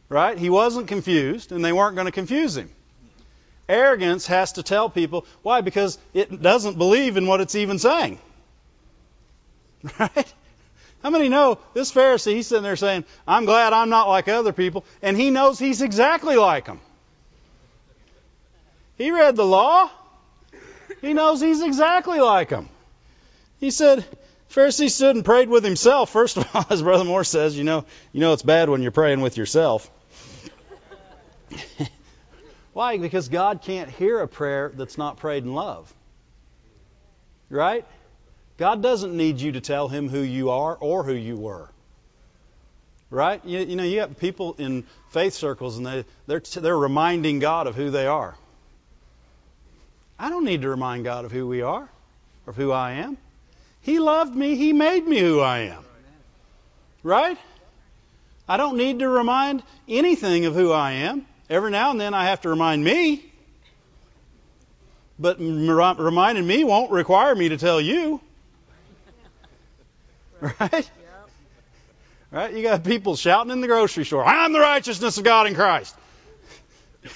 [0.09, 0.37] Right?
[0.37, 2.69] He wasn't confused, and they weren't going to confuse him.
[3.69, 5.25] Arrogance has to tell people.
[5.43, 5.61] Why?
[5.61, 8.19] Because it doesn't believe in what it's even saying.
[9.97, 10.33] Right?
[11.01, 14.53] How many know this Pharisee, he's sitting there saying, I'm glad I'm not like other
[14.53, 16.79] people, and he knows he's exactly like them.
[18.97, 19.89] He read the law.
[20.99, 22.69] He knows he's exactly like them.
[23.59, 24.05] He said,
[24.51, 26.09] Pharisee stood and prayed with himself.
[26.09, 28.91] First of all, as Brother Moore says, you know, you know it's bad when you're
[28.91, 29.89] praying with yourself.
[32.73, 32.97] Why?
[32.97, 35.93] Because God can't hear a prayer that's not prayed in love.
[37.49, 37.85] Right?
[38.57, 41.69] God doesn't need you to tell him who you are or who you were.
[43.09, 43.43] Right?
[43.45, 47.67] You, you know, you have people in faith circles and they, they're, they're reminding God
[47.67, 48.35] of who they are.
[50.19, 51.89] I don't need to remind God of who we are
[52.45, 53.17] or of who I am.
[53.81, 54.55] He loved me.
[54.55, 55.83] He made me who I am.
[57.03, 57.37] Right?
[58.47, 61.25] I don't need to remind anything of who I am.
[61.49, 63.25] Every now and then I have to remind me.
[65.19, 68.21] But reminding me won't require me to tell you.
[70.59, 70.89] Right?
[72.31, 72.51] Right?
[72.55, 75.95] You got people shouting in the grocery store, I'm the righteousness of God in Christ.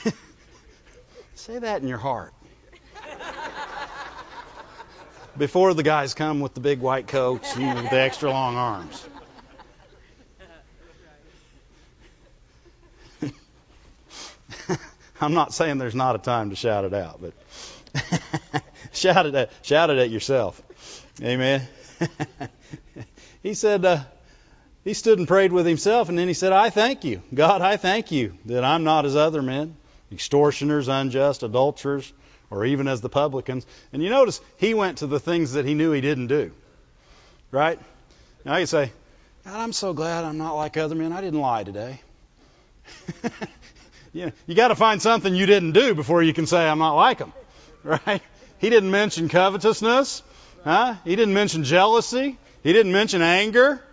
[1.33, 2.34] Say that in your heart
[5.37, 9.07] before the guys come with the big white coats and the extra long arms.
[15.21, 17.33] I'm not saying there's not a time to shout it out, but
[18.93, 20.61] shout it at shout it at yourself.
[21.21, 21.61] Amen.
[23.43, 23.99] he said uh,
[24.83, 27.61] he stood and prayed with himself, and then he said, "I thank you, God.
[27.61, 29.75] I thank you that I'm not as other men,
[30.11, 32.11] extortioners, unjust, adulterers,
[32.49, 35.73] or even as the publicans." And you notice he went to the things that he
[35.73, 36.51] knew he didn't do.
[37.51, 37.79] Right?
[38.43, 38.91] Now you say,
[39.45, 41.13] God, I'm so glad I'm not like other men.
[41.13, 42.01] I didn't lie today.
[44.13, 46.79] you know, you got to find something you didn't do before you can say I'm
[46.79, 47.33] not like them,
[47.83, 48.21] right?
[48.57, 50.23] He didn't mention covetousness,
[50.63, 50.95] huh?
[51.03, 52.37] He didn't mention jealousy.
[52.63, 53.83] He didn't mention anger,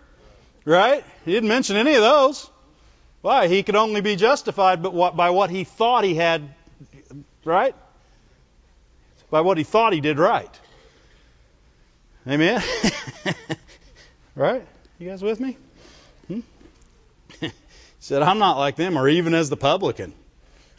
[0.65, 1.03] right?
[1.25, 2.49] He didn't mention any of those.
[3.21, 3.47] Why?
[3.47, 6.55] He could only be justified but what, by what he thought he had,
[7.45, 7.75] right?
[9.33, 10.59] By what he thought he did right.
[12.27, 12.61] Amen.
[14.35, 14.63] right?
[14.99, 15.57] You guys with me?
[16.27, 16.41] Hmm?
[17.41, 17.51] he
[17.99, 20.13] said, I'm not like them, or even as the publican.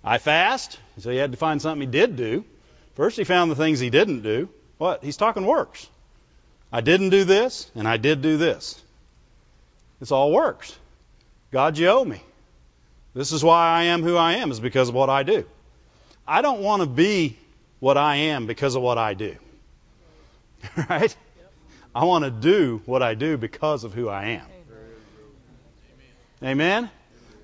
[0.04, 0.78] I fast.
[0.98, 2.44] So he had to find something he did do.
[2.94, 4.48] First, he found the things he didn't do.
[4.78, 5.02] What?
[5.02, 5.88] He's talking works.
[6.72, 8.80] I didn't do this, and I did do this.
[10.00, 10.78] It's all works.
[11.50, 12.22] God, you owe me.
[13.14, 15.44] This is why I am who I am, is because of what I do.
[16.24, 17.36] I don't want to be
[17.80, 19.36] what I am because of what I do.
[20.90, 21.14] right?
[21.94, 24.46] I want to do what I do because of who I am.
[26.42, 26.90] Amen?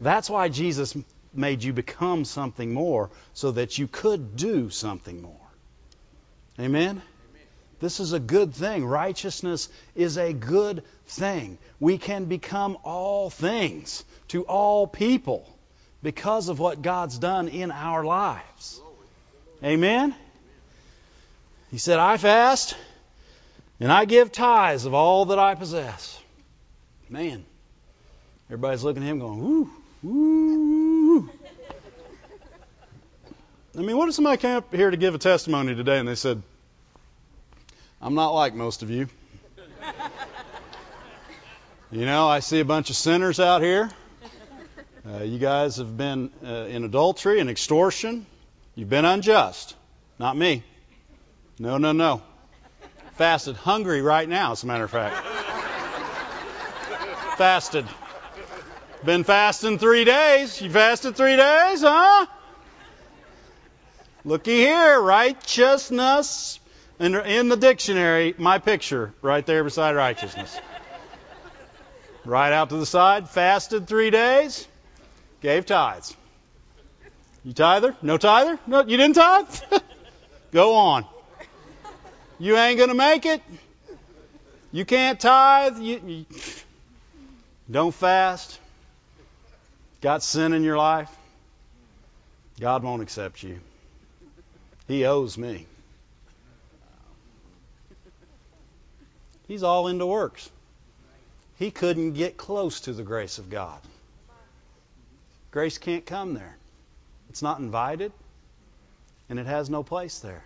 [0.01, 0.97] That's why Jesus
[1.33, 5.37] made you become something more so that you could do something more.
[6.59, 7.03] Amen?
[7.79, 8.85] This is a good thing.
[8.85, 11.57] Righteousness is a good thing.
[11.79, 15.49] We can become all things to all people
[16.03, 18.81] because of what God's done in our lives.
[19.63, 20.15] Amen?
[21.71, 22.77] He said, I fast
[23.79, 26.19] and I give tithes of all that I possess.
[27.09, 27.45] Man,
[28.49, 29.71] everybody's looking at him going, woo,
[30.03, 31.31] woo.
[33.77, 36.15] I mean, what if somebody came up here to give a testimony today and they
[36.15, 36.43] said,
[38.03, 39.09] I'm not like most of you.
[41.91, 43.91] you know, I see a bunch of sinners out here.
[45.07, 48.27] Uh, you guys have been uh, in adultery and extortion.
[48.75, 49.77] You've been unjust.
[50.19, 50.63] Not me.
[51.59, 52.23] No, no, no
[53.21, 55.15] fasted, hungry right now, as a matter of fact.
[57.37, 57.85] fasted.
[59.05, 60.59] Been fasting three days.
[60.59, 62.25] You fasted three days, huh?
[64.25, 66.61] Looky here, righteousness.
[66.99, 70.59] In, in the dictionary, my picture right there beside righteousness.
[72.25, 74.67] Right out to the side, fasted three days,
[75.43, 76.17] gave tithes.
[77.45, 77.97] You tither?
[78.03, 78.59] No tither?
[78.67, 79.49] No, you didn't tithe?
[80.53, 81.07] Go on.
[82.39, 83.43] You ain't going to make it.
[84.73, 85.79] You can't tithe.
[85.79, 86.27] You, you
[87.71, 88.59] don't fast.
[90.01, 91.11] Got sin in your life.
[92.59, 93.61] God won't accept you.
[94.87, 95.67] He owes me.
[99.49, 100.51] He's all into works.
[101.59, 103.81] He couldn't get close to the grace of God.
[105.51, 106.57] Grace can't come there.
[107.31, 108.11] It's not invited,
[109.29, 110.43] and it has no place there.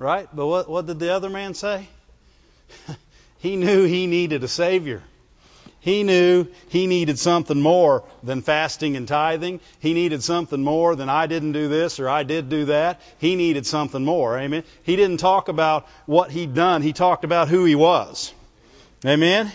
[0.00, 0.28] Right?
[0.34, 1.86] But what, what did the other man say?
[3.38, 5.02] he knew he needed a Savior.
[5.78, 9.60] He knew he needed something more than fasting and tithing.
[9.78, 13.00] He needed something more than I didn't do this or I did do that.
[13.18, 14.36] He needed something more.
[14.36, 14.64] Amen.
[14.82, 16.82] He didn't talk about what he'd done.
[16.82, 18.32] He talked about who he was.
[19.06, 19.52] Amen.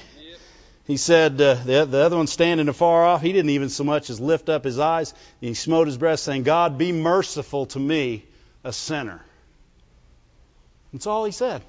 [0.90, 4.10] He said, uh, the, the other one standing afar off, he didn't even so much
[4.10, 5.14] as lift up his eyes.
[5.40, 8.26] He smote his breast, saying, God, be merciful to me,
[8.64, 9.24] a sinner.
[10.92, 11.62] That's all he said.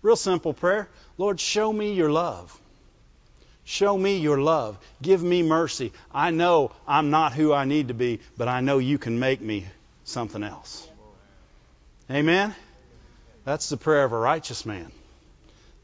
[0.00, 0.88] Real simple prayer.
[1.18, 2.58] Lord, show me your love.
[3.64, 4.78] Show me your love.
[5.02, 5.92] Give me mercy.
[6.10, 9.42] I know I'm not who I need to be, but I know you can make
[9.42, 9.66] me
[10.04, 10.88] something else.
[12.10, 12.54] Amen?
[13.44, 14.90] That's the prayer of a righteous man.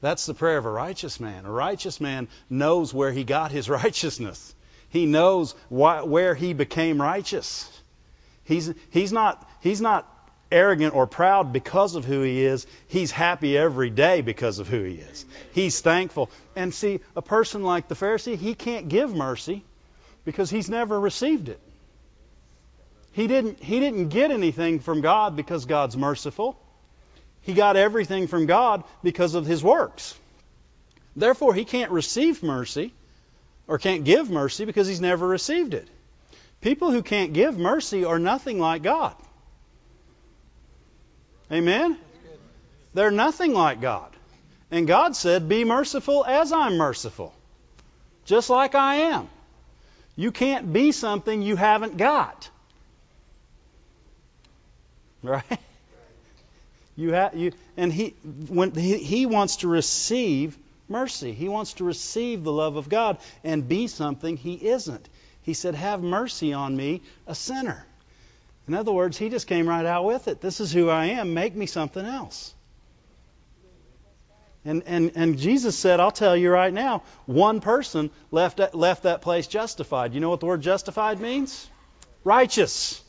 [0.02, 1.46] That's the prayer of a righteous man.
[1.46, 4.54] A righteous man knows where he got his righteousness.
[4.90, 7.70] He knows why, where he became righteous.
[8.44, 10.06] He's, he's, not, he's not
[10.50, 12.66] arrogant or proud because of who he is.
[12.88, 15.24] He's happy every day because of who he is.
[15.52, 16.30] He's thankful.
[16.56, 19.64] And see, a person like the Pharisee, he can't give mercy
[20.24, 21.60] because he's never received it.
[23.12, 26.58] He didn't, he didn't get anything from God because God's merciful.
[27.42, 30.16] He got everything from God because of his works.
[31.16, 32.92] Therefore, he can't receive mercy
[33.66, 35.88] or can't give mercy because he's never received it.
[36.60, 39.16] People who can't give mercy are nothing like God.
[41.50, 41.98] Amen?
[42.94, 44.10] They're nothing like God.
[44.70, 47.34] And God said, Be merciful as I'm merciful.
[48.24, 49.28] Just like I am.
[50.16, 52.48] You can't be something you haven't got.
[55.24, 55.60] Right?
[56.96, 58.10] You have you and he
[58.48, 61.32] when he, he wants to receive mercy.
[61.32, 65.08] He wants to receive the love of God and be something he isn't.
[65.42, 67.86] He said, "Have mercy on me, a sinner."
[68.68, 70.40] In other words, he just came right out with it.
[70.40, 71.34] This is who I am.
[71.34, 72.54] Make me something else.
[74.64, 79.20] And, and, and Jesus said, I'll tell you right now, one person left, left that
[79.20, 80.14] place justified.
[80.14, 81.68] You know what the word justified means?
[82.22, 83.02] Righteous.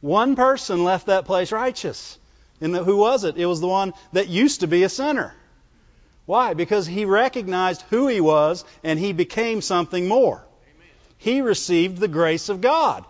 [0.00, 2.18] One person left that place righteous.
[2.60, 3.36] And who was it?
[3.36, 5.34] It was the one that used to be a sinner.
[6.26, 6.54] Why?
[6.54, 10.44] Because he recognized who he was and he became something more.
[11.18, 13.04] He received the grace of God.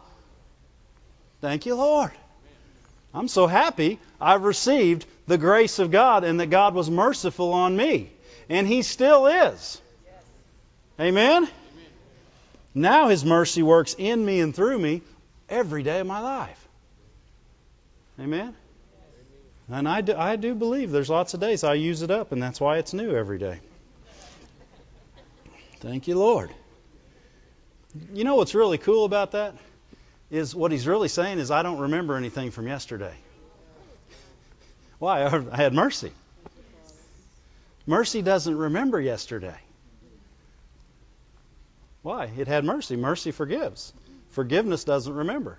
[1.41, 2.13] Thank you, Lord.
[3.15, 7.77] I'm so happy I've received the grace of God and that God was merciful on
[7.77, 8.11] me.
[8.49, 9.81] And He still is.
[10.99, 11.45] Amen?
[11.45, 11.51] Amen?
[12.75, 15.03] Now His mercy works in me and through me
[15.49, 16.68] every day of my life.
[18.21, 18.55] Amen?
[19.71, 22.43] And I do, I do believe there's lots of days I use it up, and
[22.43, 23.61] that's why it's new every day.
[25.81, 26.51] Thank you, Lord.
[28.13, 29.55] You know what's really cool about that?
[30.31, 33.15] is what he's really saying is, I don't remember anything from yesterday.
[34.99, 35.25] Why?
[35.25, 36.13] I had mercy.
[37.87, 39.57] Mercy doesn't remember yesterday.
[42.03, 42.27] Why?
[42.37, 42.97] It had mercy.
[42.97, 43.93] Mercy forgives.
[44.31, 45.59] Forgiveness doesn't remember.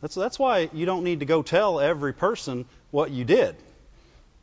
[0.00, 3.56] That's, that's why you don't need to go tell every person what you did.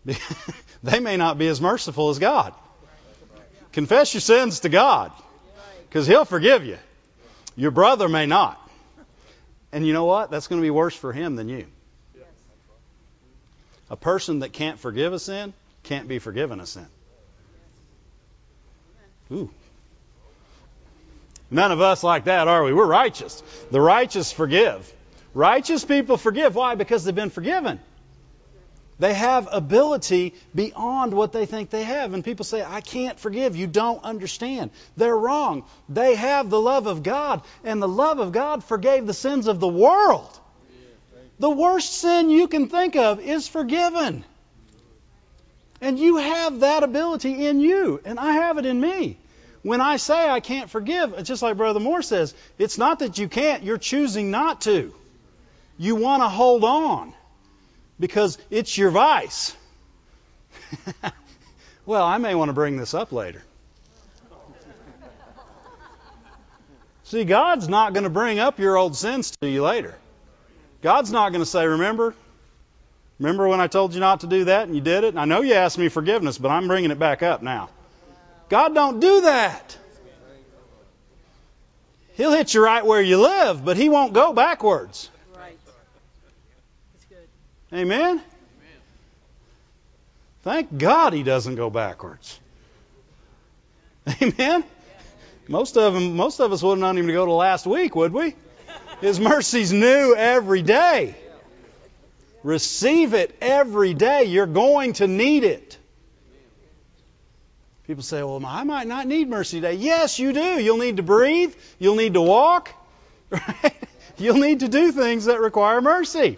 [0.84, 2.54] they may not be as merciful as God.
[3.72, 5.12] Confess your sins to God
[5.88, 6.78] because He'll forgive you.
[7.56, 8.60] Your brother may not.
[9.74, 10.30] And you know what?
[10.30, 11.66] That's going to be worse for him than you.
[13.90, 16.86] A person that can't forgive a sin can't be forgiven a sin.
[19.32, 19.50] Ooh.
[21.50, 22.74] None of us like that, are we?
[22.74, 23.42] We're righteous.
[23.72, 24.92] The righteous forgive.
[25.34, 26.56] Righteous people forgive.
[26.56, 26.76] Why?
[26.76, 27.80] Because they've been forgiven.
[29.00, 32.14] They have ability beyond what they think they have.
[32.14, 33.56] And people say, I can't forgive.
[33.56, 34.70] You don't understand.
[34.96, 35.66] They're wrong.
[35.90, 39.60] They have the love of God, and the love of God forgave the sins of
[39.60, 40.30] the world.
[41.40, 44.24] The worst sin you can think of is forgiven.
[45.82, 49.18] And you have that ability in you, and I have it in me.
[49.64, 53.18] When I say I can't forgive, it's just like Brother Moore says, it's not that
[53.18, 54.94] you can't, you're choosing not to.
[55.78, 57.14] You want to hold on
[58.00, 59.56] because it's your vice.
[61.86, 63.44] well, I may want to bring this up later.
[67.06, 69.96] See, God's not going to bring up your old sins to you later.
[70.82, 72.16] God's not going to say, Remember?
[73.20, 75.10] Remember when I told you not to do that and you did it?
[75.10, 77.70] And I know you asked me forgiveness, but I'm bringing it back up now.
[78.50, 79.78] God don't do that.
[82.16, 85.10] He'll hit you right where you live, but he won't go backwards.
[87.74, 88.22] Amen?
[90.44, 92.40] Thank God he doesn't go backwards.
[94.22, 94.64] Amen?
[95.48, 98.14] Most of them, most of us wouldn't want him to go to last week, would
[98.14, 98.36] we?
[99.02, 101.16] His mercy's new every day.
[102.44, 104.26] Receive it every day.
[104.26, 105.78] You're going to need it.
[107.88, 109.74] People say, well, I might not need mercy today.
[109.74, 110.62] Yes, you do.
[110.62, 111.54] You'll need to breathe.
[111.80, 112.70] You'll need to walk.
[113.32, 113.74] Right?
[114.20, 116.38] You'll need to do things that require mercy.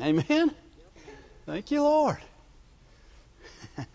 [0.00, 0.50] Amen?
[1.46, 2.18] Thank you, Lord.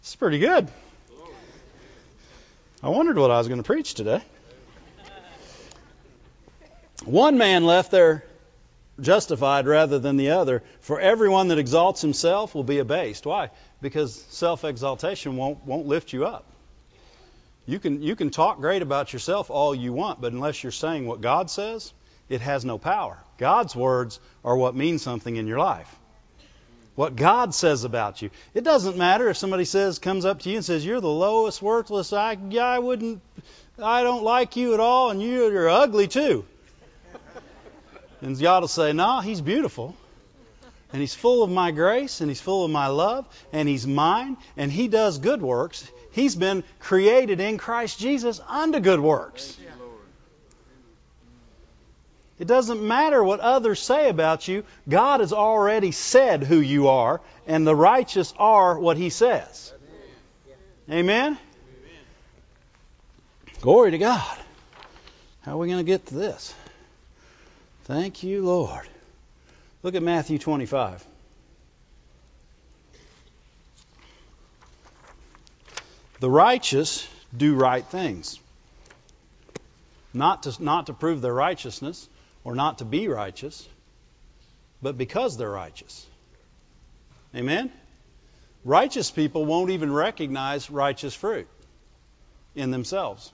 [0.00, 0.68] It's pretty good.
[2.82, 4.20] I wondered what I was going to preach today.
[7.06, 8.22] One man left there
[9.00, 13.24] justified rather than the other, for everyone that exalts himself will be abased.
[13.24, 13.50] Why?
[13.80, 16.44] Because self exaltation won't, won't lift you up.
[17.66, 21.06] You can, you can talk great about yourself all you want, but unless you're saying
[21.06, 21.92] what God says,
[22.34, 23.16] it has no power.
[23.38, 25.92] God's words are what mean something in your life.
[26.94, 28.30] What God says about you.
[28.54, 31.60] It doesn't matter if somebody says comes up to you and says you're the lowest,
[31.60, 32.12] worthless.
[32.12, 33.20] I, I wouldn't.
[33.82, 36.44] I don't like you at all, and you, you're ugly too.
[38.20, 39.96] And God will say, No, he's beautiful.
[40.92, 44.36] And he's full of my grace, and he's full of my love, and he's mine,
[44.56, 45.90] and he does good works.
[46.12, 49.58] He's been created in Christ Jesus unto good works.
[52.38, 54.64] It doesn't matter what others say about you.
[54.88, 59.72] God has already said who you are, and the righteous are what He says.
[60.90, 61.38] Amen?
[63.60, 64.38] Glory to God.
[65.42, 66.54] How are we going to get to this?
[67.84, 68.88] Thank you, Lord.
[69.82, 71.04] Look at Matthew 25.
[76.20, 77.06] The righteous
[77.36, 78.40] do right things.
[80.12, 82.08] Not to, not to prove their righteousness,
[82.44, 83.66] or not to be righteous,
[84.82, 86.06] but because they're righteous.
[87.34, 87.72] Amen?
[88.64, 91.48] Righteous people won't even recognize righteous fruit
[92.54, 93.32] in themselves.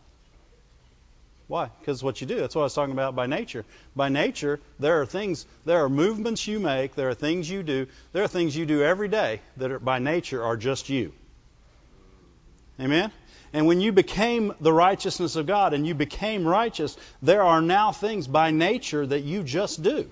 [1.50, 1.68] Why?
[1.80, 2.36] Because what you do.
[2.36, 3.64] That's what I was talking about by nature.
[3.96, 7.88] By nature, there are things, there are movements you make, there are things you do,
[8.12, 11.12] there are things you do every day that are, by nature are just you.
[12.78, 13.10] Amen?
[13.52, 17.90] And when you became the righteousness of God and you became righteous, there are now
[17.90, 20.08] things by nature that you just do.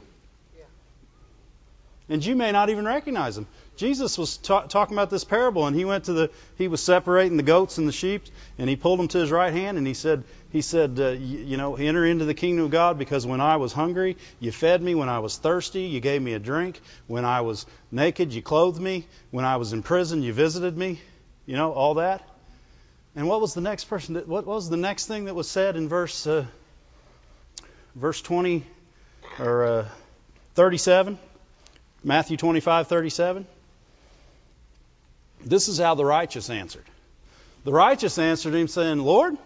[2.09, 3.47] And you may not even recognize them.
[3.77, 7.37] Jesus was ta- talking about this parable, and he went to the he was separating
[7.37, 8.25] the goats and the sheep,
[8.59, 11.39] and he pulled them to his right hand, and he said he said uh, you,
[11.39, 14.83] you know enter into the kingdom of God because when I was hungry you fed
[14.83, 18.43] me, when I was thirsty you gave me a drink, when I was naked you
[18.43, 21.01] clothed me, when I was in prison you visited me,
[21.47, 22.29] you know all that.
[23.19, 24.15] And what was the next person?
[24.15, 26.47] That, what was the next thing that was said in verse uh,
[27.97, 28.65] verse 20
[29.41, 29.89] or uh,
[30.55, 31.19] 37?
[32.05, 33.45] Matthew 25:37.
[35.45, 36.85] This is how the righteous answered.
[37.65, 39.37] The righteous answered him, saying, Lord,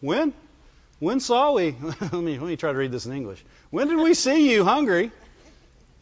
[0.00, 0.32] when?
[0.98, 1.76] When saw we?
[2.00, 3.44] let, me, let me try to read this in English.
[3.70, 5.12] When did we see you hungry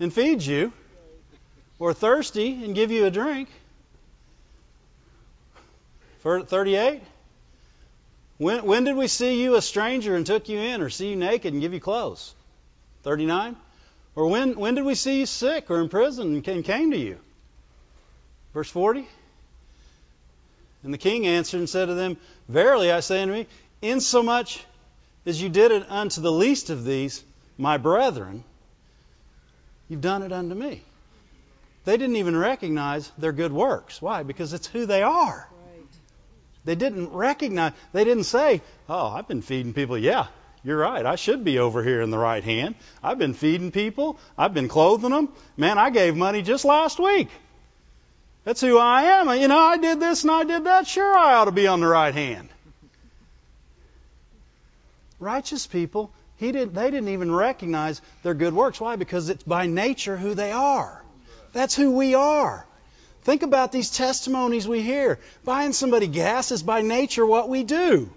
[0.01, 0.73] and feed you,
[1.79, 3.51] or thirsty and give you a drink?
[6.23, 7.03] 38?
[8.39, 11.17] When, when did we see you a stranger and took you in, or see you
[11.17, 12.35] naked and give you clothes?
[13.03, 13.57] 39?
[14.15, 17.19] Or when, when did we see you sick or in prison and came to you?
[18.53, 19.07] Verse 40.
[20.85, 22.17] And the king answered and said to them,
[22.49, 23.47] Verily I say unto you,
[23.81, 24.65] insomuch
[25.25, 27.23] as you did it unto the least of these,
[27.57, 28.43] my brethren,
[29.89, 30.83] you've done it unto me.
[31.85, 34.03] They didn't even recognize their good works.
[34.03, 34.23] Why?
[34.23, 35.49] Because it's who they are.
[36.65, 39.99] They didn't recognize, they didn't say, Oh, I've been feeding people.
[39.99, 40.27] Yeah,
[40.65, 41.05] you're right.
[41.05, 42.77] I should be over here in the right hand.
[43.03, 44.19] I've been feeding people.
[44.39, 45.29] I've been clothing them.
[45.57, 47.29] Man, I gave money just last week.
[48.45, 49.29] That's who I am.
[49.41, 50.87] You know, I did this and I did that.
[50.87, 52.49] Sure, I ought to be on the right hand.
[55.19, 58.81] Righteous people, he didn't, they didn't even recognize their good works.
[58.81, 58.97] Why?
[58.97, 61.03] Because it's by nature who they are.
[61.53, 62.67] That's who we are.
[63.25, 65.21] Think about these testimonies we hear.
[65.45, 68.11] Buying somebody gas is by nature what we do.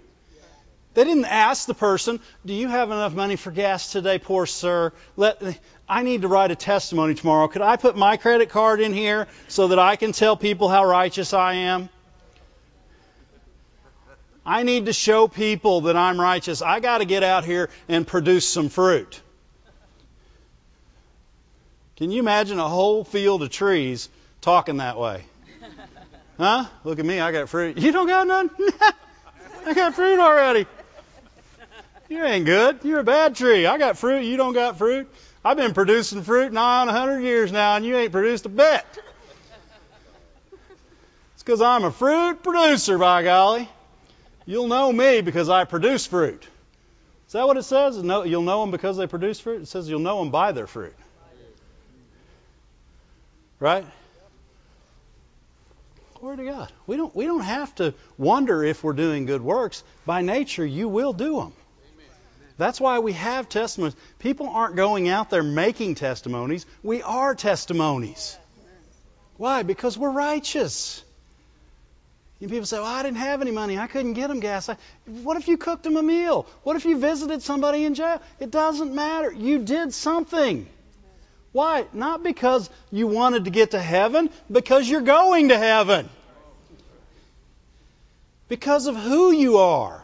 [0.94, 4.92] They didn't ask the person, "Do you have enough money for gas today, poor sir?
[5.16, 5.40] Let
[5.88, 7.46] I need to write a testimony tomorrow.
[7.48, 10.84] Could I put my credit card in here so that I can tell people how
[10.84, 11.90] righteous I am?"
[14.44, 16.62] I need to show people that I'm righteous.
[16.62, 19.20] I got to get out here and produce some fruit.
[21.96, 24.08] Can you imagine a whole field of trees
[24.46, 25.24] talking that way?
[26.38, 26.66] Huh?
[26.84, 27.78] Look at me, I got fruit.
[27.78, 28.50] You don't got none?
[29.66, 30.66] I got fruit already.
[32.10, 32.80] You ain't good.
[32.82, 33.64] You're a bad tree.
[33.64, 34.20] I got fruit.
[34.20, 35.10] You don't got fruit.
[35.42, 38.50] I've been producing fruit nigh on a hundred years now, and you ain't produced a
[38.50, 38.84] bit.
[41.32, 43.66] It's because I'm a fruit producer, by golly.
[44.44, 46.46] You'll know me because I produce fruit.
[47.28, 47.96] Is that what it says?
[47.96, 49.62] No, you'll know them because they produce fruit?
[49.62, 50.94] It says you'll know them by their fruit.
[53.58, 53.86] Right?
[56.26, 56.72] Glory to God.
[56.88, 59.84] We don't, we don't have to wonder if we're doing good works.
[60.04, 61.52] By nature, you will do them.
[62.58, 63.94] That's why we have testimonies.
[64.18, 66.66] People aren't going out there making testimonies.
[66.82, 68.36] We are testimonies.
[69.36, 69.62] Why?
[69.62, 71.00] Because we're righteous.
[72.40, 73.78] And people say, well, I didn't have any money.
[73.78, 74.68] I couldn't get them gas.
[75.04, 76.48] what if you cooked them a meal?
[76.64, 78.20] What if you visited somebody in jail?
[78.40, 79.30] It doesn't matter.
[79.32, 80.66] You did something.
[81.52, 81.86] Why?
[81.92, 86.10] Not because you wanted to get to heaven, because you're going to heaven.
[88.48, 90.02] Because of who you are.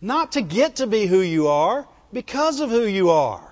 [0.00, 3.44] Not to get to be who you are, because of who you are.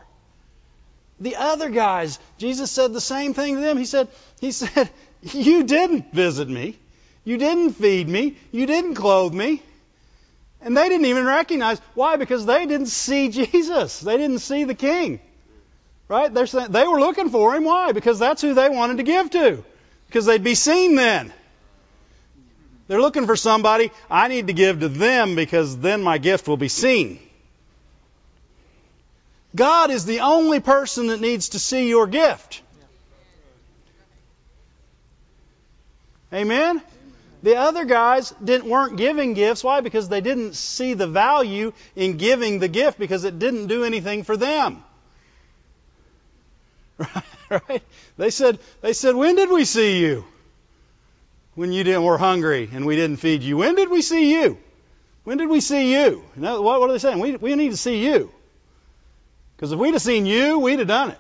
[1.18, 3.78] The other guys, Jesus said the same thing to them.
[3.78, 4.08] He said,
[4.40, 4.90] He said,
[5.22, 6.78] You didn't visit me.
[7.24, 8.36] You didn't feed me.
[8.52, 9.62] You didn't clothe me.
[10.60, 11.80] And they didn't even recognize.
[11.94, 12.16] Why?
[12.16, 14.00] Because they didn't see Jesus.
[14.00, 15.20] They didn't see the King.
[16.08, 16.32] Right?
[16.32, 17.64] They're saying, they were looking for him.
[17.64, 17.92] Why?
[17.92, 19.64] Because that's who they wanted to give to.
[20.06, 21.32] Because they'd be seen then.
[22.88, 23.90] They're looking for somebody.
[24.10, 27.18] I need to give to them because then my gift will be seen.
[29.54, 32.62] God is the only person that needs to see your gift.
[36.32, 36.82] Amen?
[37.42, 39.62] The other guys didn't, weren't giving gifts.
[39.64, 39.80] Why?
[39.80, 44.24] Because they didn't see the value in giving the gift because it didn't do anything
[44.24, 44.82] for them.
[47.48, 47.82] Right?
[48.16, 50.24] They said, they said, when did we see you?
[51.56, 53.56] When you didn't were hungry and we didn't feed you?
[53.56, 54.58] When did we see you?
[55.24, 56.22] When did we see you?
[56.36, 57.18] what, what are they saying?
[57.18, 58.30] We, we need to see you.
[59.56, 61.18] Because if we'd have seen you, we'd have done it.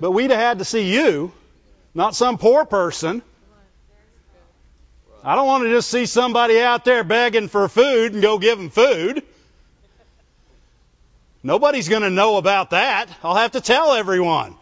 [0.00, 1.32] But we'd have had to see you,
[1.94, 3.22] not some poor person.
[5.24, 8.58] I don't want to just see somebody out there begging for food and go give
[8.58, 9.22] them food.
[11.42, 13.08] Nobody's going to know about that.
[13.22, 14.56] I'll have to tell everyone.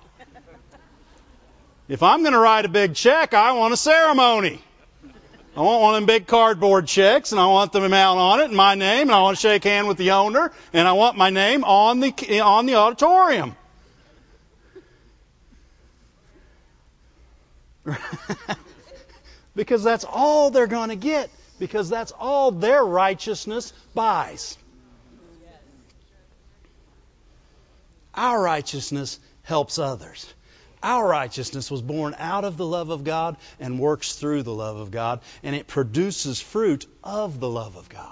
[1.93, 4.59] If I'm going to write a big check, I want a ceremony.
[5.55, 8.45] I want one of them big cardboard checks, and I want the amount on it
[8.45, 11.19] and my name, and I want to shake hand with the owner, and I want
[11.19, 13.55] my name on the on the auditorium.
[19.55, 21.29] because that's all they're going to get,
[21.59, 24.57] because that's all their righteousness buys.
[28.15, 30.33] Our righteousness helps others.
[30.83, 34.77] Our righteousness was born out of the love of God and works through the love
[34.77, 38.09] of God, and it produces fruit of the love of God.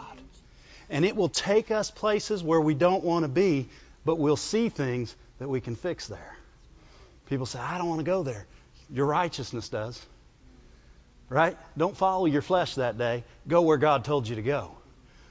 [0.89, 3.69] And it will take us places where we don't want to be,
[4.05, 6.37] but we'll see things that we can fix there.
[7.29, 8.47] People say, I don't want to go there.
[8.93, 10.05] Your righteousness does.
[11.29, 11.57] Right?
[11.77, 13.25] Don't follow your flesh that day.
[13.47, 14.73] Go where God told you to go.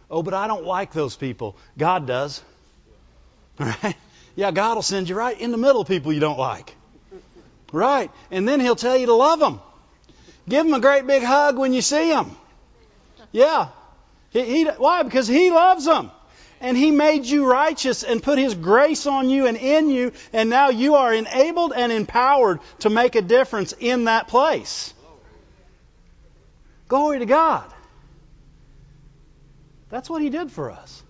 [0.09, 1.55] Oh, but I don't like those people.
[1.77, 2.41] God does.
[3.59, 3.97] Right?
[4.37, 6.73] Yeah, God will send you right in the middle of people you don't like.
[7.71, 8.11] Right.
[8.31, 9.59] And then he'll tell you to love them.
[10.47, 12.35] Give them a great big hug when you see them.
[13.31, 13.69] Yeah.
[14.31, 15.03] He, he, why?
[15.03, 16.11] Because he loves them.
[16.61, 20.49] And he made you righteous and put his grace on you and in you, and
[20.49, 24.93] now you are enabled and empowered to make a difference in that place.
[26.89, 27.63] Glory to God.
[29.89, 31.01] That's what he did for us.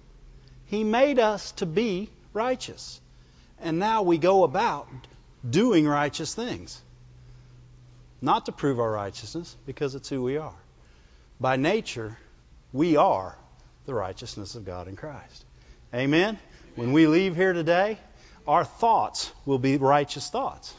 [0.68, 3.02] He made us to be righteous.
[3.60, 4.88] And now we go about
[5.48, 6.82] doing righteous things.
[8.22, 10.56] Not to prove our righteousness, because it's who we are.
[11.40, 12.18] By nature,
[12.74, 13.38] we are
[13.86, 15.46] the righteousness of God in Christ.
[15.94, 16.38] Amen?
[16.76, 17.98] When we leave here today,
[18.48, 20.74] our thoughts will be righteous thoughts.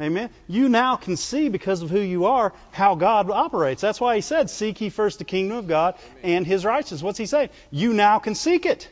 [0.00, 0.30] Amen.
[0.48, 3.80] You now can see because of who you are how God operates.
[3.80, 7.02] That's why he said, Seek ye first the kingdom of God and his righteousness.
[7.02, 7.50] What's he saying?
[7.70, 8.88] You now can seek it.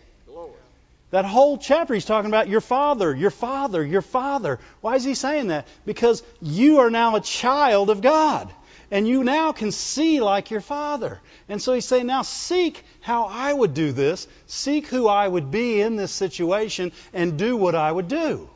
[1.13, 4.59] That whole chapter, he's talking about your father, your father, your father.
[4.81, 5.69] Why is he saying that?
[5.85, 8.51] Because you are now a child of God.
[8.91, 11.21] And you now can see like your father.
[11.51, 14.27] And so he's saying, now seek how I would do this.
[14.47, 18.49] Seek who I would be in this situation and do what I would do.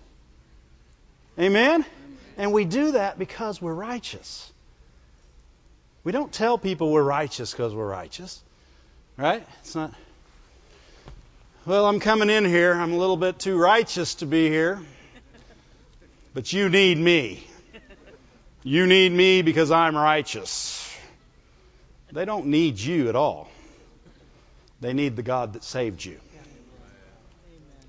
[1.39, 1.85] Amen?
[2.39, 4.51] And we do that because we're righteous.
[6.05, 8.43] We don't tell people we're righteous because we're righteous.
[9.19, 9.47] Right?
[9.61, 9.93] It's not.
[11.67, 12.73] Well, I'm coming in here.
[12.73, 14.81] I'm a little bit too righteous to be here.
[16.33, 17.45] But you need me.
[18.63, 20.89] You need me because I'm righteous.
[22.13, 23.49] They don't need you at all.
[24.81, 26.21] They need the God that saved you.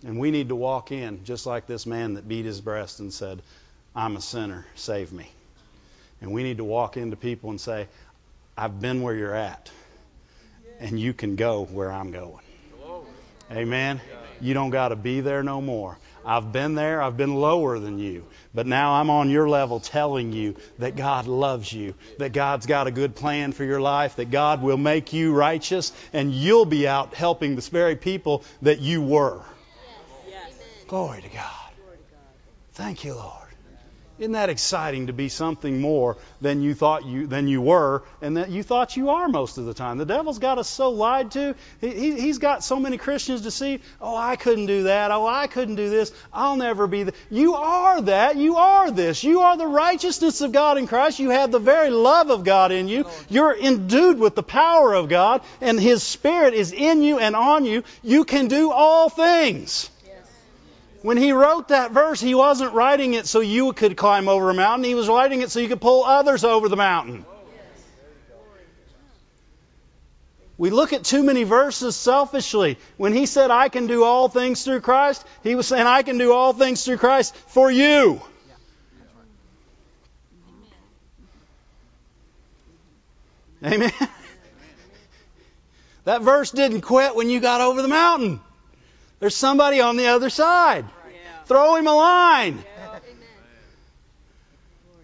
[0.04, 3.14] And we need to walk in just like this man that beat his breast and
[3.14, 3.44] said,
[3.96, 5.30] I'm a sinner, save me.
[6.20, 7.88] And we need to walk into people and say,
[8.58, 9.70] I've been where you're at,
[10.80, 12.42] and you can go where I'm going.
[13.52, 14.02] Amen.
[14.40, 15.98] You don't got to be there no more.
[16.26, 17.02] I've been there.
[17.02, 18.26] I've been lower than you.
[18.54, 22.88] But now I'm on your level telling you that God loves you, that God's got
[22.88, 26.88] a good plan for your life, that God will make you righteous, and you'll be
[26.88, 29.42] out helping the very people that you were.
[30.30, 30.54] Yes.
[30.88, 31.72] Glory to God.
[32.74, 33.47] Thank you, Lord.
[34.20, 38.38] Isn't that exciting to be something more than you thought you than you were, and
[38.38, 40.00] that you thought you are most of the time?
[40.00, 41.54] The devil's got us so lied to.
[41.82, 43.84] He, he's got so many Christians deceived.
[44.02, 45.12] Oh, I couldn't do that.
[45.12, 46.12] Oh, I couldn't do this.
[46.34, 47.16] I'll never be that.
[47.30, 48.38] You are that.
[48.38, 49.24] You are this.
[49.24, 51.20] You are the righteousness of God in Christ.
[51.20, 53.06] You have the very love of God in you.
[53.30, 57.66] You're endued with the power of God, and His Spirit is in you and on
[57.66, 57.84] you.
[58.02, 59.92] You can do all things.
[61.02, 64.54] When he wrote that verse, he wasn't writing it so you could climb over a
[64.54, 64.84] mountain.
[64.84, 67.26] He was writing it so you could pull others over the mountain.
[70.58, 72.80] We look at too many verses selfishly.
[72.98, 76.18] When he said, I can do all things through Christ, he was saying, I can
[76.18, 78.22] do all things through Christ for you.
[83.64, 83.92] Amen.
[86.08, 88.40] That verse didn't quit when you got over the mountain.
[89.20, 90.86] There's somebody on the other side.
[91.46, 92.64] Throw him a line.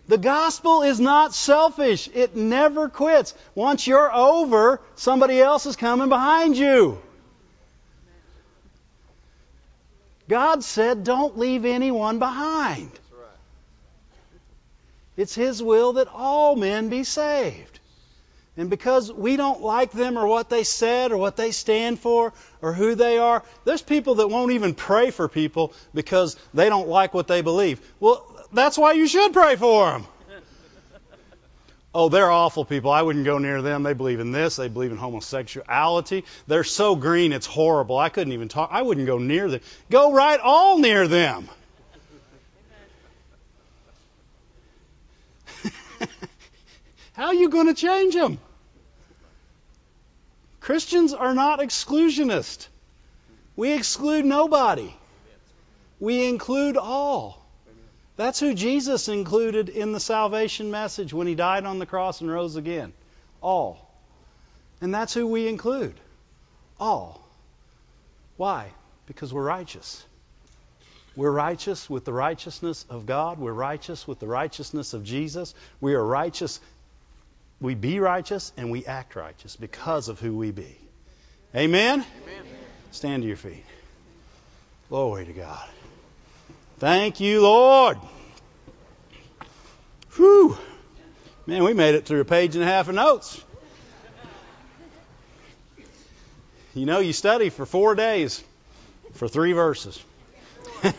[0.08, 2.10] The gospel is not selfish.
[2.14, 3.34] It never quits.
[3.56, 7.02] Once you're over, somebody else is coming behind you.
[10.28, 12.92] God said, don't leave anyone behind.
[15.16, 17.73] It's His will that all men be saved.
[18.56, 22.34] And because we don't like them or what they said or what they stand for
[22.62, 26.88] or who they are, there's people that won't even pray for people because they don't
[26.88, 27.82] like what they believe.
[28.00, 28.24] Well,
[28.54, 30.06] that's why you should pray for them.
[31.96, 32.90] Oh, they're awful people.
[32.90, 33.84] I wouldn't go near them.
[33.84, 34.56] They believe in this.
[34.56, 36.26] They believe in homosexuality.
[36.48, 37.98] They're so green, it's horrible.
[37.98, 38.70] I couldn't even talk.
[38.72, 39.62] I wouldn't go near them.
[39.92, 41.48] Go right all near them.
[47.14, 48.40] How are you going to change them?
[50.60, 52.68] Christians are not exclusionist.
[53.56, 54.94] We exclude nobody.
[56.00, 57.44] We include all.
[58.16, 62.32] That's who Jesus included in the salvation message when he died on the cross and
[62.32, 62.94] rose again.
[63.42, 63.92] All.
[64.82, 65.96] And that's who we include.
[66.80, 67.26] All.
[68.38, 68.72] Why?
[69.06, 70.06] Because we're righteous.
[71.16, 73.38] We're righteous with the righteousness of God.
[73.38, 75.54] We're righteous with the righteousness of Jesus.
[75.80, 76.60] We are righteous.
[77.64, 80.78] We be righteous and we act righteous because of who we be.
[81.56, 82.02] Amen?
[82.02, 82.44] Amen.
[82.92, 83.64] Stand to your feet.
[84.90, 85.70] Glory to God.
[86.80, 87.98] Thank you, Lord.
[90.18, 90.58] Whew.
[91.48, 93.42] Man, we made it through a page and a half of notes.
[96.74, 98.44] You know, you study for four days
[99.14, 100.04] for three verses.
[100.84, 100.98] it's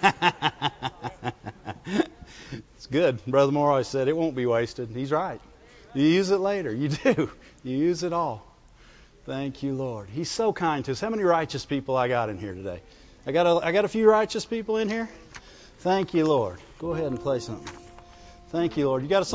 [2.91, 3.23] good.
[3.27, 4.89] Brother Moore always said it won't be wasted.
[4.89, 5.43] He's right.
[5.95, 6.73] You use it later.
[6.73, 7.31] You do.
[7.65, 8.45] You use it all.
[9.25, 10.11] Thank you, Lord.
[10.11, 11.01] He's so kind to us.
[11.01, 12.83] How many righteous people I got in here today?
[13.27, 15.09] I got a, I got a few righteous people in here.
[15.79, 16.59] Thank you, Lord.
[16.79, 17.75] Go ahead and play something.
[18.51, 19.03] Thank you, Lord.
[19.03, 19.33] You got a song?